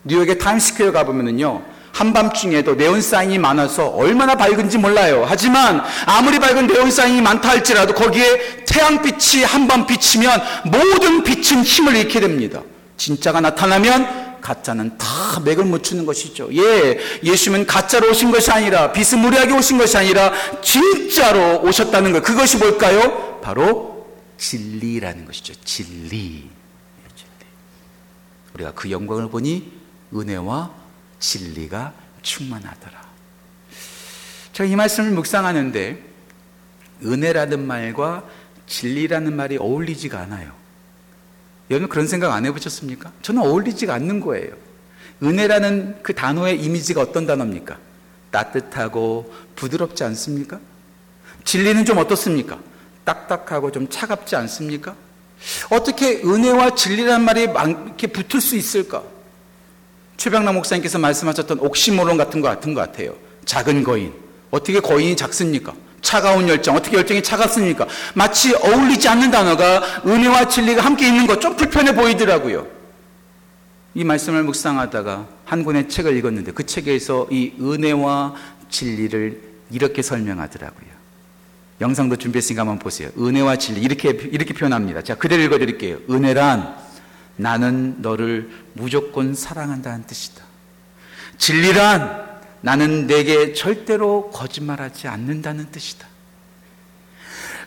뉴욕의 0.04 0.38
타임스퀘어 0.38 0.92
가보면은요, 0.92 1.62
한밤중에도 1.92 2.74
네온사인이 2.74 3.38
많아서 3.38 3.86
얼마나 3.88 4.34
밝은지 4.34 4.76
몰라요. 4.76 5.24
하지만 5.26 5.82
아무리 6.04 6.38
밝은 6.38 6.66
네온사인이 6.66 7.22
많다 7.22 7.48
할지라도 7.48 7.94
거기에 7.94 8.64
태양빛이 8.66 9.42
한밤 9.44 9.86
비치면 9.86 10.42
모든 10.66 11.24
빛은 11.24 11.64
힘을 11.64 11.96
잃게 11.96 12.20
됩니다. 12.20 12.60
진짜가 12.98 13.40
나타나면 13.40 14.25
가짜는 14.46 14.96
다 14.96 15.40
맥을 15.44 15.64
못 15.64 15.82
추는 15.82 16.06
것이죠. 16.06 16.48
예, 16.52 17.00
예수님은 17.24 17.66
가짜로 17.66 18.10
오신 18.10 18.30
것이 18.30 18.52
아니라 18.52 18.92
비스무리하게 18.92 19.52
오신 19.52 19.76
것이 19.76 19.96
아니라 19.96 20.32
진짜로 20.62 21.62
오셨다는 21.62 22.12
것. 22.12 22.22
그것이 22.22 22.56
뭘까요? 22.58 23.40
바로 23.40 24.06
진리라는 24.38 25.24
것이죠. 25.24 25.52
진리. 25.64 26.48
우리가 28.54 28.70
그 28.72 28.88
영광을 28.88 29.28
보니 29.28 29.72
은혜와 30.14 30.70
진리가 31.18 31.92
충만하더라. 32.22 33.04
제가 34.52 34.70
이 34.70 34.76
말씀을 34.76 35.10
묵상하는데 35.10 36.04
은혜라는 37.04 37.66
말과 37.66 38.24
진리라는 38.68 39.34
말이 39.34 39.56
어울리지가 39.56 40.20
않아요. 40.20 40.52
여러분 41.70 41.88
그런 41.88 42.06
생각 42.06 42.32
안 42.32 42.46
해보셨습니까? 42.46 43.12
저는 43.22 43.42
어울리지가 43.42 43.94
않는 43.94 44.20
거예요. 44.20 44.52
은혜라는 45.22 46.02
그 46.02 46.14
단어의 46.14 46.60
이미지가 46.62 47.00
어떤 47.00 47.26
단어입니까? 47.26 47.78
따뜻하고 48.30 49.32
부드럽지 49.56 50.04
않습니까? 50.04 50.60
진리는 51.44 51.84
좀 51.84 51.98
어떻습니까? 51.98 52.58
딱딱하고 53.04 53.72
좀 53.72 53.88
차갑지 53.88 54.36
않습니까? 54.36 54.94
어떻게 55.70 56.22
은혜와 56.22 56.74
진리란 56.74 57.24
말이 57.24 57.42
이렇게 57.42 58.06
붙을 58.08 58.40
수 58.40 58.56
있을까? 58.56 59.02
최병남 60.16 60.54
목사님께서 60.54 60.98
말씀하셨던 60.98 61.60
옥시모론 61.60 62.16
같은 62.16 62.40
것 62.40 62.48
같은 62.48 62.74
것 62.74 62.80
같아요. 62.80 63.14
작은 63.44 63.84
거인. 63.84 64.12
어떻게 64.50 64.80
거인이 64.80 65.16
작습니까? 65.16 65.74
차가운 66.06 66.48
열정. 66.48 66.76
어떻게 66.76 66.96
열정이 66.96 67.20
차갑습니까? 67.22 67.86
마치 68.14 68.54
어울리지 68.54 69.08
않는 69.08 69.32
단어가 69.32 69.82
은혜와 70.06 70.46
진리가 70.48 70.84
함께 70.84 71.08
있는 71.08 71.26
것 71.26 71.40
좀 71.40 71.56
불편해 71.56 71.94
보이더라고요. 71.94 72.66
이 73.94 74.04
말씀을 74.04 74.44
묵상하다가 74.44 75.26
한 75.44 75.64
권의 75.64 75.88
책을 75.88 76.16
읽었는데 76.16 76.52
그 76.52 76.64
책에서 76.64 77.26
이 77.30 77.52
은혜와 77.60 78.34
진리를 78.70 79.40
이렇게 79.70 80.00
설명하더라고요. 80.00 80.96
영상도 81.80 82.16
준비했으니까 82.16 82.62
한번 82.62 82.78
보세요. 82.78 83.10
은혜와 83.18 83.56
진리. 83.56 83.80
이렇게, 83.82 84.08
이렇게 84.08 84.54
표현합니다. 84.54 85.02
자, 85.02 85.14
그대로 85.16 85.42
읽어 85.42 85.58
드릴게요. 85.58 85.98
은혜란 86.08 86.74
나는 87.36 87.96
너를 88.00 88.48
무조건 88.72 89.34
사랑한다는 89.34 90.06
뜻이다. 90.06 90.42
진리란 91.36 92.25
나는 92.60 93.06
내게 93.06 93.52
절대로 93.52 94.30
거짓말하지 94.30 95.08
않는다는 95.08 95.70
뜻이다. 95.70 96.06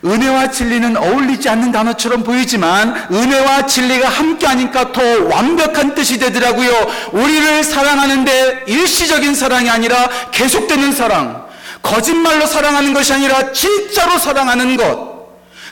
은혜와 0.04 0.52
진리는 0.52 0.96
어울리지 0.96 1.50
않는 1.50 1.72
단어처럼 1.74 2.24
보이지만 2.24 3.08
은혜와 3.12 3.66
진리가 3.66 4.08
함께하니까 4.08 4.94
더 4.94 5.02
완벽한 5.26 5.94
뜻이 5.94 6.18
되더라고요. 6.20 6.72
우리를 7.12 7.64
사랑하는데 7.64 8.64
일시적인 8.68 9.36
사랑이 9.36 9.70
아니라 9.70 10.10
계속되는 10.32 10.94
사랑. 10.94 11.48
거짓말로 11.82 12.46
사랑하는 12.46 12.94
것이 12.94 13.14
아니라 13.14 13.52
진짜로 13.52 14.18
사랑하는 14.18 14.78
것. 14.78 15.10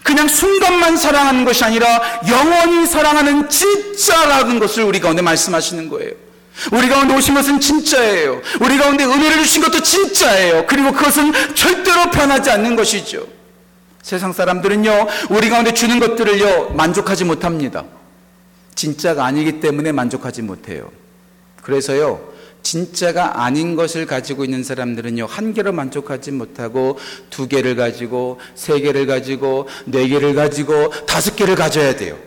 그냥 0.03 0.27
순간만 0.27 0.97
사랑하는 0.97 1.43
것이 1.43 1.63
아니라 1.63 2.01
영원히 2.27 2.85
사랑하는 2.85 3.49
진짜라는 3.49 4.59
것을 4.59 4.83
우리 4.83 4.99
가운데 4.99 5.21
말씀하시는 5.21 5.89
거예요. 5.89 6.26
우리 6.71 6.89
가운데 6.89 7.15
오신 7.15 7.33
것은 7.33 7.59
진짜예요. 7.59 8.41
우리 8.61 8.77
가운데 8.77 9.05
은혜를 9.05 9.43
주신 9.43 9.61
것도 9.61 9.81
진짜예요. 9.81 10.65
그리고 10.67 10.91
그것은 10.91 11.31
절대로 11.53 12.09
변하지 12.11 12.49
않는 12.49 12.75
것이죠. 12.75 13.27
세상 14.01 14.33
사람들은요, 14.33 15.07
우리 15.29 15.49
가운데 15.49 15.73
주는 15.73 15.99
것들을요, 15.99 16.69
만족하지 16.71 17.25
못합니다. 17.25 17.83
진짜가 18.73 19.25
아니기 19.25 19.59
때문에 19.59 19.91
만족하지 19.91 20.43
못해요. 20.43 20.89
그래서요, 21.61 22.21
진짜가 22.63 23.43
아닌 23.43 23.75
것을 23.75 24.05
가지고 24.05 24.45
있는 24.45 24.63
사람들은요, 24.63 25.25
한 25.25 25.53
개로 25.53 25.73
만족하지 25.73 26.31
못하고, 26.31 26.97
두 27.29 27.47
개를 27.47 27.75
가지고, 27.75 28.39
세 28.55 28.79
개를 28.79 29.05
가지고, 29.07 29.67
네 29.85 30.07
개를 30.07 30.33
가지고, 30.33 30.89
다섯 31.05 31.35
개를 31.35 31.55
가져야 31.55 31.95
돼요. 31.95 32.17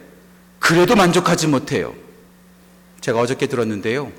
그래도 0.58 0.94
만족하지 0.94 1.46
못해요. 1.46 1.94
제가 3.00 3.20
어저께 3.20 3.46
들었는데요. 3.46 4.12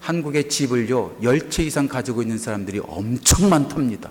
한국의 0.00 0.48
집을요, 0.48 1.16
열채 1.22 1.62
이상 1.62 1.88
가지고 1.88 2.22
있는 2.22 2.38
사람들이 2.38 2.80
엄청 2.86 3.48
많답니다. 3.48 4.10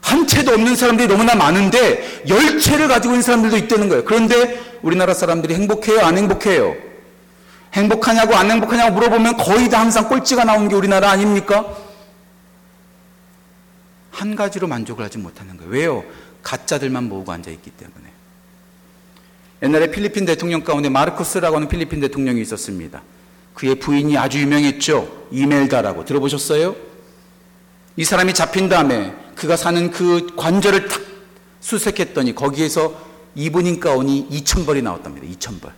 한 0.00 0.26
채도 0.26 0.52
없는 0.52 0.74
사람들이 0.74 1.08
너무나 1.08 1.34
많은데, 1.34 2.24
열 2.28 2.58
채를 2.58 2.88
가지고 2.88 3.14
있는 3.14 3.22
사람들도 3.22 3.56
있다는 3.58 3.88
거예요. 3.88 4.04
그런데 4.04 4.78
우리나라 4.82 5.12
사람들이 5.12 5.54
행복해요? 5.54 6.00
안 6.00 6.16
행복해요? 6.16 6.74
행복하냐고 7.74 8.34
안 8.34 8.50
행복하냐고 8.50 8.94
물어보면 8.94 9.36
거의 9.36 9.68
다 9.68 9.80
항상 9.80 10.08
꼴찌가 10.08 10.44
나오는 10.44 10.68
게 10.68 10.74
우리나라 10.74 11.10
아닙니까? 11.10 11.76
한 14.10 14.34
가지로 14.34 14.66
만족을 14.66 15.04
하지 15.04 15.18
못하는 15.18 15.56
거예요. 15.58 15.70
왜요? 15.70 16.04
가짜들만 16.42 17.04
모으고 17.04 17.30
앉아있기 17.32 17.70
때문에. 17.72 18.17
옛날에 19.62 19.90
필리핀 19.90 20.24
대통령 20.24 20.62
가운데 20.62 20.88
마르코스라고 20.88 21.56
하는 21.56 21.68
필리핀 21.68 22.00
대통령이 22.00 22.40
있었습니다. 22.42 23.02
그의 23.54 23.74
부인이 23.76 24.16
아주 24.16 24.40
유명했죠. 24.40 25.26
이멜다라고. 25.32 26.04
들어보셨어요? 26.04 26.76
이 27.96 28.04
사람이 28.04 28.34
잡힌 28.34 28.68
다음에 28.68 29.14
그가 29.34 29.56
사는 29.56 29.90
그 29.90 30.34
관절을 30.36 30.86
탁 30.86 31.02
수색했더니 31.60 32.34
거기에서 32.36 33.08
이브닝 33.34 33.80
가운이 33.80 34.28
2천벌이 34.30 34.82
나왔답니다. 34.82 35.26
2천벌. 35.26 35.72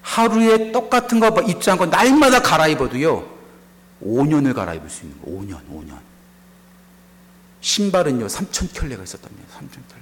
하루에 0.00 0.72
똑같은 0.72 1.20
거 1.20 1.40
입지 1.42 1.70
않고 1.70 1.86
날마다 1.86 2.42
갈아입어도요, 2.42 3.28
5년을 4.04 4.54
갈아입을 4.54 4.90
수 4.90 5.04
있는 5.04 5.20
거, 5.20 5.30
5년, 5.30 5.60
5년. 5.70 5.98
신발은요, 7.60 8.26
3천 8.26 8.74
켤레가 8.74 9.02
있었답니다. 9.04 9.58
3천 9.58 9.70
켤레. 9.88 10.01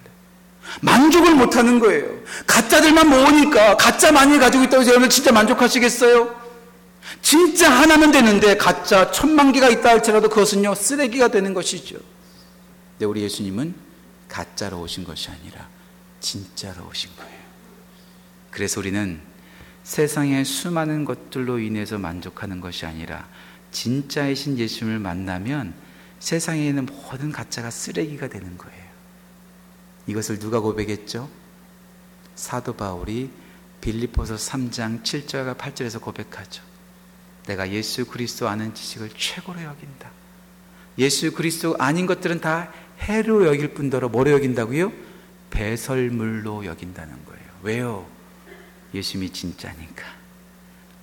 만족을 0.81 1.35
못 1.35 1.57
하는 1.57 1.79
거예요. 1.79 2.07
가짜들만 2.47 3.09
모으니까, 3.09 3.77
가짜 3.77 4.12
많이 4.12 4.39
가지고 4.39 4.64
있다고 4.64 4.87
여러분 4.87 5.11
진짜 5.11 5.33
만족하시겠어요? 5.33 6.41
진짜 7.23 7.71
하나면 7.71 8.12
되는데, 8.12 8.57
가짜 8.57 9.11
천만 9.11 9.53
개가 9.53 9.68
있다 9.68 9.91
할지라도 9.91 10.29
그것은요, 10.29 10.75
쓰레기가 10.75 11.29
되는 11.29 11.55
것이죠. 11.55 11.99
근데 12.93 13.07
우리 13.07 13.23
예수님은 13.23 13.75
가짜로 14.29 14.81
오신 14.81 15.05
것이 15.05 15.31
아니라, 15.31 15.68
진짜로 16.21 16.87
오신 16.89 17.11
거예요. 17.16 17.41
그래서 18.51 18.81
우리는 18.81 19.21
세상의 19.83 20.45
수많은 20.45 21.05
것들로 21.05 21.59
인해서 21.59 21.99
만족하는 21.99 22.61
것이 22.61 22.87
아니라 22.87 23.27
진짜이신 23.73 24.59
예수님을 24.59 24.99
만나면 24.99 25.75
세상에 26.18 26.66
있는 26.66 26.87
모든 26.87 27.33
가짜가 27.33 27.71
쓰레기가 27.71 28.29
되는 28.29 28.59
거예요. 28.59 28.89
이것을 30.11 30.39
누가 30.39 30.61
고백했죠? 30.61 31.31
사도 32.35 32.75
바울이 32.75 33.31
빌리포서 33.81 34.35
3장 34.35 35.03
7절과 35.03 35.57
8절에서 35.57 36.01
고백하죠. 36.01 36.63
내가 37.47 37.71
예수 37.71 38.05
그리스도 38.05 38.49
아는 38.49 38.75
지식을 38.75 39.11
최고로 39.17 39.63
여긴다. 39.63 40.11
예수 40.99 41.33
그리스도 41.33 41.77
아닌 41.79 42.07
것들은 42.07 42.41
다 42.41 42.73
해로 43.01 43.47
여길 43.47 43.75
뿐더러 43.75 44.09
뭐로 44.09 44.33
여긴다고요? 44.33 44.93
배설물로 45.51 46.67
여긴다는 46.67 47.25
거예요. 47.25 47.51
왜요? 47.63 48.11
예수님이 48.93 49.33
진짜니까. 49.33 50.05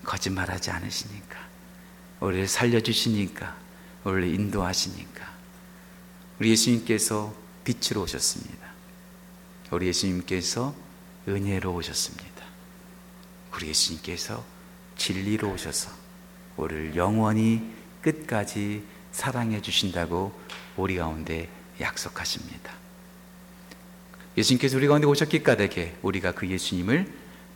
거짓말하지 0.04 0.72
않으시니까. 0.72 1.38
우리를 2.20 2.48
살려주시니까. 2.48 3.56
우리를 4.04 4.34
인도하시니까. 4.36 5.34
우리 6.40 6.52
예수님께서 6.52 7.34
빛으로 7.64 8.04
오셨습니다. 8.04 8.67
우리 9.72 9.88
예수님께서 9.88 10.74
은혜로 11.28 11.74
오셨습니다. 11.74 12.28
우리 13.56 13.68
예수님께서 13.70 14.44
진리로 14.98 15.52
오셔서 15.52 15.92
우리를 16.58 16.96
영원히 16.96 17.62
끝까지 18.02 18.84
사랑해 19.12 19.62
주신다고 19.62 20.32
우리 20.76 20.96
가운데 20.96 21.50
약속하십니다. 21.82 22.72
예수님께서 24.38 24.78
우리 24.78 24.88
가운데 24.88 25.08
오셨기 25.08 25.44
까닭에 25.44 25.98
우리가 26.02 26.32
그 26.32 26.48
예수님을 26.48 27.12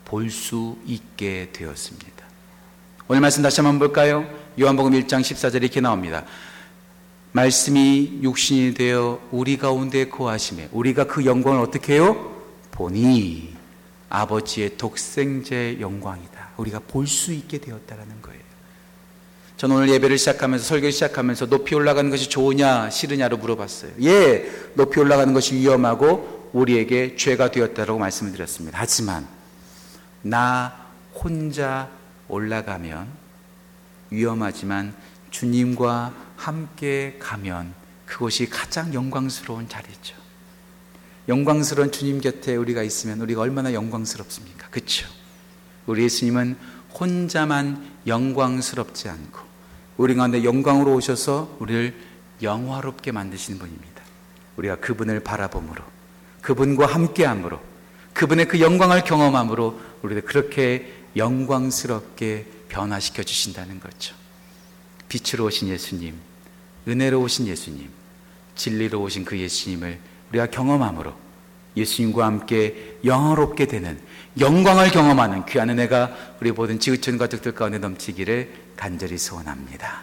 볼 0.06 0.30
수 0.30 0.78
있게 0.86 1.50
되었습니다. 1.54 2.26
오늘 3.08 3.22
말씀 3.22 3.42
다시 3.44 3.62
한번 3.62 3.80
볼까요? 3.80 4.28
요한복음 4.60 4.92
1장 4.94 5.22
14절에 5.22 5.64
이렇게 5.64 5.80
나옵니다. 5.80 6.26
말씀이 7.34 8.20
육신이 8.22 8.74
되어 8.74 9.20
우리 9.32 9.58
가운데 9.58 10.10
거하심에 10.10 10.70
우리가 10.72 11.06
그 11.06 11.26
영광을 11.26 11.62
어떻게 11.62 11.94
해요? 11.94 12.36
보니 12.72 13.56
아버지의 14.10 14.78
독생자의 14.78 15.80
영광이다. 15.80 16.50
우리가 16.58 16.80
볼 16.80 17.08
수 17.08 17.32
있게 17.32 17.58
되었다라는 17.60 18.22
거예요. 18.22 18.42
저는 19.56 19.76
오늘 19.76 19.90
예배를 19.90 20.18
시작하면서 20.18 20.66
설교 20.66 20.90
시작하면서 20.90 21.46
높이 21.48 21.76
올라가는 21.76 22.10
것이 22.10 22.28
좋으냐 22.30 22.90
싫으냐로 22.90 23.38
물어봤어요. 23.38 23.92
예, 24.02 24.50
높이 24.74 25.00
올라가는 25.00 25.32
것이 25.34 25.56
위험하고 25.56 26.50
우리에게 26.52 27.16
죄가 27.16 27.52
되었다라고 27.52 28.00
말씀을 28.00 28.34
드렸습니다. 28.34 28.78
하지만 28.82 29.28
나 30.22 30.76
혼자 31.14 31.90
올라가면 32.28 33.08
위험하지만 34.10 34.94
주님과 35.30 36.14
함께 36.42 37.18
가면 37.20 37.74
그것이 38.06 38.50
가장 38.50 38.94
영광스러운 38.94 39.70
자리죠. 39.70 40.16
영광스러운 41.28 41.92
주님 41.92 42.20
곁에 42.20 42.56
우리가 42.56 42.82
있으면 42.82 43.22
우리가 43.22 43.42
얼마나 43.42 43.74
영광스럽습니까? 43.74 44.70
그렇죠? 44.70 45.08
우리 45.86 46.04
예수님은 46.04 46.58
혼자만 47.00 47.92
영광스럽지 48.08 49.08
않고 49.08 49.40
우리 49.98 50.16
가운데 50.16 50.44
영광으로 50.44 50.96
오셔서 50.96 51.58
우리를 51.60 51.96
영화롭게 52.42 53.12
만드시는 53.12 53.60
분입니다. 53.60 54.02
우리가 54.58 54.78
그분을 54.78 55.20
바라봄으로 55.22 55.84
그분과 56.42 56.88
함께함으로 56.88 57.62
그분의 58.14 58.48
그 58.48 58.60
영광을 58.60 59.04
경험함으로 59.04 59.80
우리를 60.02 60.24
그렇게 60.24 60.92
영광스럽게 61.16 62.48
변화시켜 62.68 63.22
주신다는 63.22 63.80
거죠. 63.80 64.16
빛으로 65.08 65.46
오신 65.46 65.68
예수님, 65.68 66.16
은혜로 66.88 67.22
오신 67.22 67.48
예수님, 67.48 67.90
진리로 68.56 69.02
오신 69.02 69.26
그 69.26 69.38
예수님을 69.38 70.00
우리가 70.30 70.48
경험함으로 70.48 71.14
예수님과 71.78 72.26
함께 72.26 72.98
영화롭게 73.06 73.66
되는 73.66 74.00
영광을 74.40 74.90
경험하는 74.92 75.46
귀한 75.46 75.70
은혜가 75.70 76.16
우리 76.42 76.52
모든 76.52 76.80
지구촌 76.80 77.18
가족들 77.18 77.54
가운데 77.54 77.78
넘치기를 77.78 78.52
간절히 78.76 79.18
소원합니다. 79.18 80.02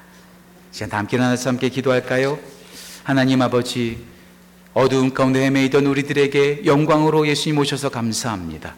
시간 0.71 0.91
다 0.91 0.99
함께 0.99 1.17
나눠서 1.17 1.51
함께 1.51 1.69
기도할까요? 1.69 2.39
하나님 3.05 3.43
아버지, 3.43 3.99
어두운 4.75 5.13
가운데 5.15 5.45
헤매이던 5.45 5.87
우리들에게 5.87 6.63
영광으로 6.67 7.27
예수님 7.27 7.59
오셔서 7.59 7.89
감사합니다. 7.89 8.75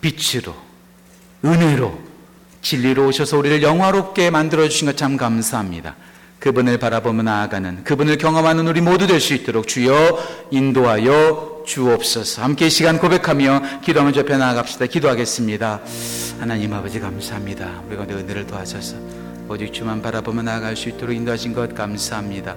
빛으로, 0.00 0.54
은혜로, 1.44 1.98
진리로 2.62 3.06
오셔서 3.06 3.38
우리를 3.38 3.62
영화롭게 3.62 4.30
만들어주신 4.30 4.86
것 4.86 4.96
참 4.96 5.16
감사합니다. 5.16 5.96
그분을 6.38 6.78
바라보며 6.78 7.22
나아가는, 7.22 7.82
그분을 7.84 8.18
경험하는 8.18 8.68
우리 8.68 8.80
모두 8.80 9.06
될 9.06 9.20
수 9.20 9.34
있도록 9.34 9.66
주여 9.66 10.18
인도하여 10.50 11.62
주옵소서. 11.66 12.42
함께 12.42 12.68
시간 12.68 12.98
고백하며 12.98 13.80
기도하며 13.82 14.12
접해 14.12 14.36
나아갑시다. 14.36 14.86
기도하겠습니다. 14.86 15.80
하나님 16.38 16.72
아버지 16.72 17.00
감사합니다. 17.00 17.82
우리가 17.88 18.04
은혜를 18.04 18.46
도하셔서 18.46 18.96
오직 19.48 19.72
주만 19.72 20.00
바라보며 20.02 20.42
나아갈 20.42 20.76
수 20.76 20.88
있도록 20.90 21.14
인도하신 21.16 21.54
것 21.54 21.74
감사합니다. 21.74 22.56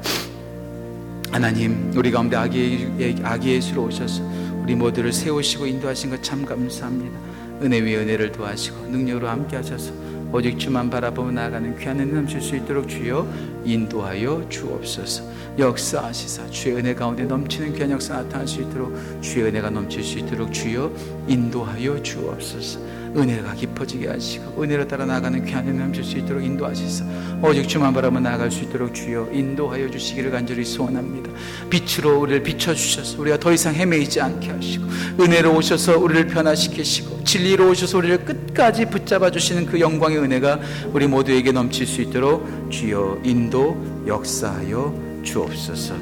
하나님, 1.31 1.91
우리 1.95 2.11
가운데 2.11 2.35
아기, 2.35 2.87
아기 3.23 3.51
예수로 3.51 3.83
오셔서 3.85 4.21
우리 4.63 4.75
모두를 4.75 5.13
세우시고 5.13 5.65
인도하신 5.67 6.09
것 6.11 6.21
참 6.21 6.45
감사합니다. 6.45 7.17
은혜 7.61 7.79
위에 7.79 7.97
은혜를 7.97 8.31
도하시고 8.31 8.87
능력으로 8.87 9.27
함께 9.29 9.55
하셔서 9.55 9.91
오직 10.31 10.59
주만 10.59 10.89
바라보며 10.89 11.31
나아가는 11.31 11.77
귀한 11.77 11.99
은혜 11.99 12.13
넘칠 12.13 12.41
수 12.41 12.55
있도록 12.55 12.87
주여 12.87 13.27
인도하여 13.65 14.47
주옵소서. 14.49 15.23
역사하시사 15.59 16.49
주의 16.51 16.77
은혜 16.77 16.95
가운데 16.95 17.23
넘치는 17.25 17.73
귀한 17.73 17.91
역사 17.91 18.15
나타날 18.15 18.47
수 18.47 18.61
있도록 18.61 18.95
주의 19.21 19.45
은혜가 19.45 19.69
넘칠 19.69 20.03
수 20.03 20.19
있도록 20.19 20.53
주여 20.53 20.91
인도하여 21.27 22.01
주옵소서 22.01 22.79
은혜가 23.15 23.53
깊어지게 23.53 24.07
하시고 24.07 24.61
은혜로 24.61 24.87
따라 24.87 25.05
나아가는 25.05 25.43
귀한 25.45 25.67
은혜 25.67 25.79
넘칠 25.79 26.03
수 26.03 26.17
있도록 26.17 26.43
인도하시사 26.43 27.05
오직 27.41 27.67
주만 27.67 27.93
바라보며 27.93 28.19
나아갈 28.21 28.51
수 28.51 28.63
있도록 28.63 28.93
주여 28.93 29.29
인도하여 29.31 29.89
주시기를 29.89 30.31
간절히 30.31 30.63
소원합니다 30.63 31.31
빛으로 31.69 32.19
우리를 32.19 32.43
비춰주셔서 32.43 33.21
우리가 33.21 33.39
더 33.39 33.51
이상 33.51 33.73
헤매이지 33.73 34.21
않게 34.21 34.51
하시고 34.51 34.85
은혜로 35.19 35.55
오셔서 35.55 35.97
우리를 35.97 36.27
변화시키시고 36.27 37.23
진리로 37.23 37.69
오셔서 37.69 37.97
우리를 37.99 38.25
끝까지 38.25 38.85
붙잡아 38.85 39.31
주시는 39.31 39.65
그 39.67 39.79
영광의 39.79 40.17
은혜가 40.17 40.59
우리 40.93 41.07
모두에게 41.07 41.51
넘칠 41.51 41.85
수 41.85 42.01
있도록 42.01 42.69
주여 42.71 43.21
인도 43.23 43.77
역사하여 44.07 45.21
주옵소서. 45.23 45.95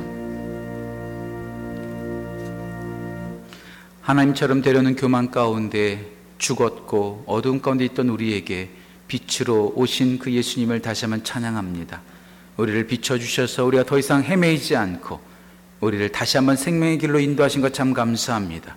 하나님처럼 4.02 4.62
되려는 4.62 4.96
교만 4.96 5.32
가운데 5.32 6.17
죽었고 6.38 7.24
어두운 7.28 7.62
가운데 7.62 7.86
있던 7.86 8.10
우리에게 8.10 8.70
빛으로 9.08 9.74
오신 9.76 10.20
그 10.20 10.32
예수님을 10.32 10.82
다시 10.82 11.06
한번 11.06 11.24
찬양합니다. 11.24 12.02
우리를 12.58 12.88
비춰주셔서 12.88 13.66
우리가 13.66 13.84
더 13.84 13.98
이상 13.98 14.24
헤매이지 14.24 14.76
않고 14.76 15.20
우리를 15.80 16.12
다시 16.12 16.38
한번 16.38 16.56
생명의 16.56 16.98
길로 16.98 17.20
인도하신 17.20 17.62
것 17.62 17.74
참 17.74 17.94
감사합니다. 17.94 18.76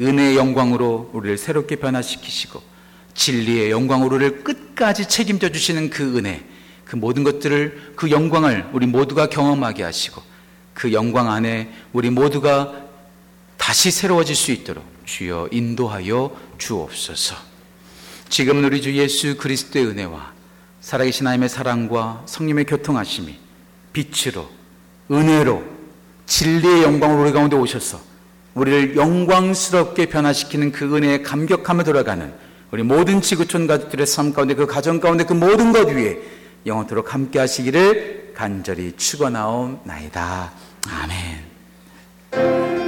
은혜의 0.00 0.36
영광으로 0.36 1.10
우리를 1.12 1.36
새롭게 1.36 1.76
변화시키시고 1.76 2.62
진리의 3.14 3.70
영광으로 3.70 4.16
우리를 4.16 4.44
끝까지 4.44 5.06
책임져 5.08 5.50
주시는 5.50 5.90
그 5.90 6.16
은혜, 6.16 6.42
그 6.86 6.96
모든 6.96 7.22
것들을 7.22 7.92
그 7.96 8.10
영광을 8.10 8.68
우리 8.72 8.86
모두가 8.86 9.26
경험하게 9.28 9.82
하시고 9.82 10.22
그 10.72 10.92
영광 10.92 11.30
안에 11.30 11.70
우리 11.92 12.08
모두가 12.08 12.72
다시 13.58 13.90
새로워질 13.90 14.34
수 14.34 14.52
있도록 14.52 14.84
주여 15.10 15.48
인도하여 15.50 16.30
주옵소서. 16.56 17.34
지금 18.28 18.64
우리 18.64 18.80
주 18.80 18.94
예수 18.94 19.36
그리스도의 19.36 19.86
은혜와 19.86 20.32
살아계신 20.80 21.26
하나님의 21.26 21.48
사랑과 21.48 22.22
성님의 22.26 22.64
교통하심이 22.66 23.36
빛으로 23.92 24.48
은혜로 25.10 25.64
진리의 26.26 26.84
영광으로 26.84 27.22
우리 27.22 27.32
가운데 27.32 27.56
오셔서 27.56 28.00
우리를 28.54 28.94
영광스럽게 28.96 30.06
변화시키는 30.06 30.70
그 30.70 30.96
은혜에 30.96 31.22
감격하며 31.22 31.82
돌아가는 31.82 32.32
우리 32.70 32.84
모든 32.84 33.20
지구촌 33.20 33.66
가족들의 33.66 34.06
삶 34.06 34.32
가운데 34.32 34.54
그 34.54 34.66
가정 34.66 35.00
가운데 35.00 35.24
그 35.24 35.32
모든 35.32 35.72
것 35.72 35.88
위에 35.88 36.20
영원토록 36.66 37.12
함께 37.12 37.40
하시기를 37.40 38.34
간절히 38.36 38.92
축원하옵나이다. 38.96 40.52
아멘. 40.88 42.79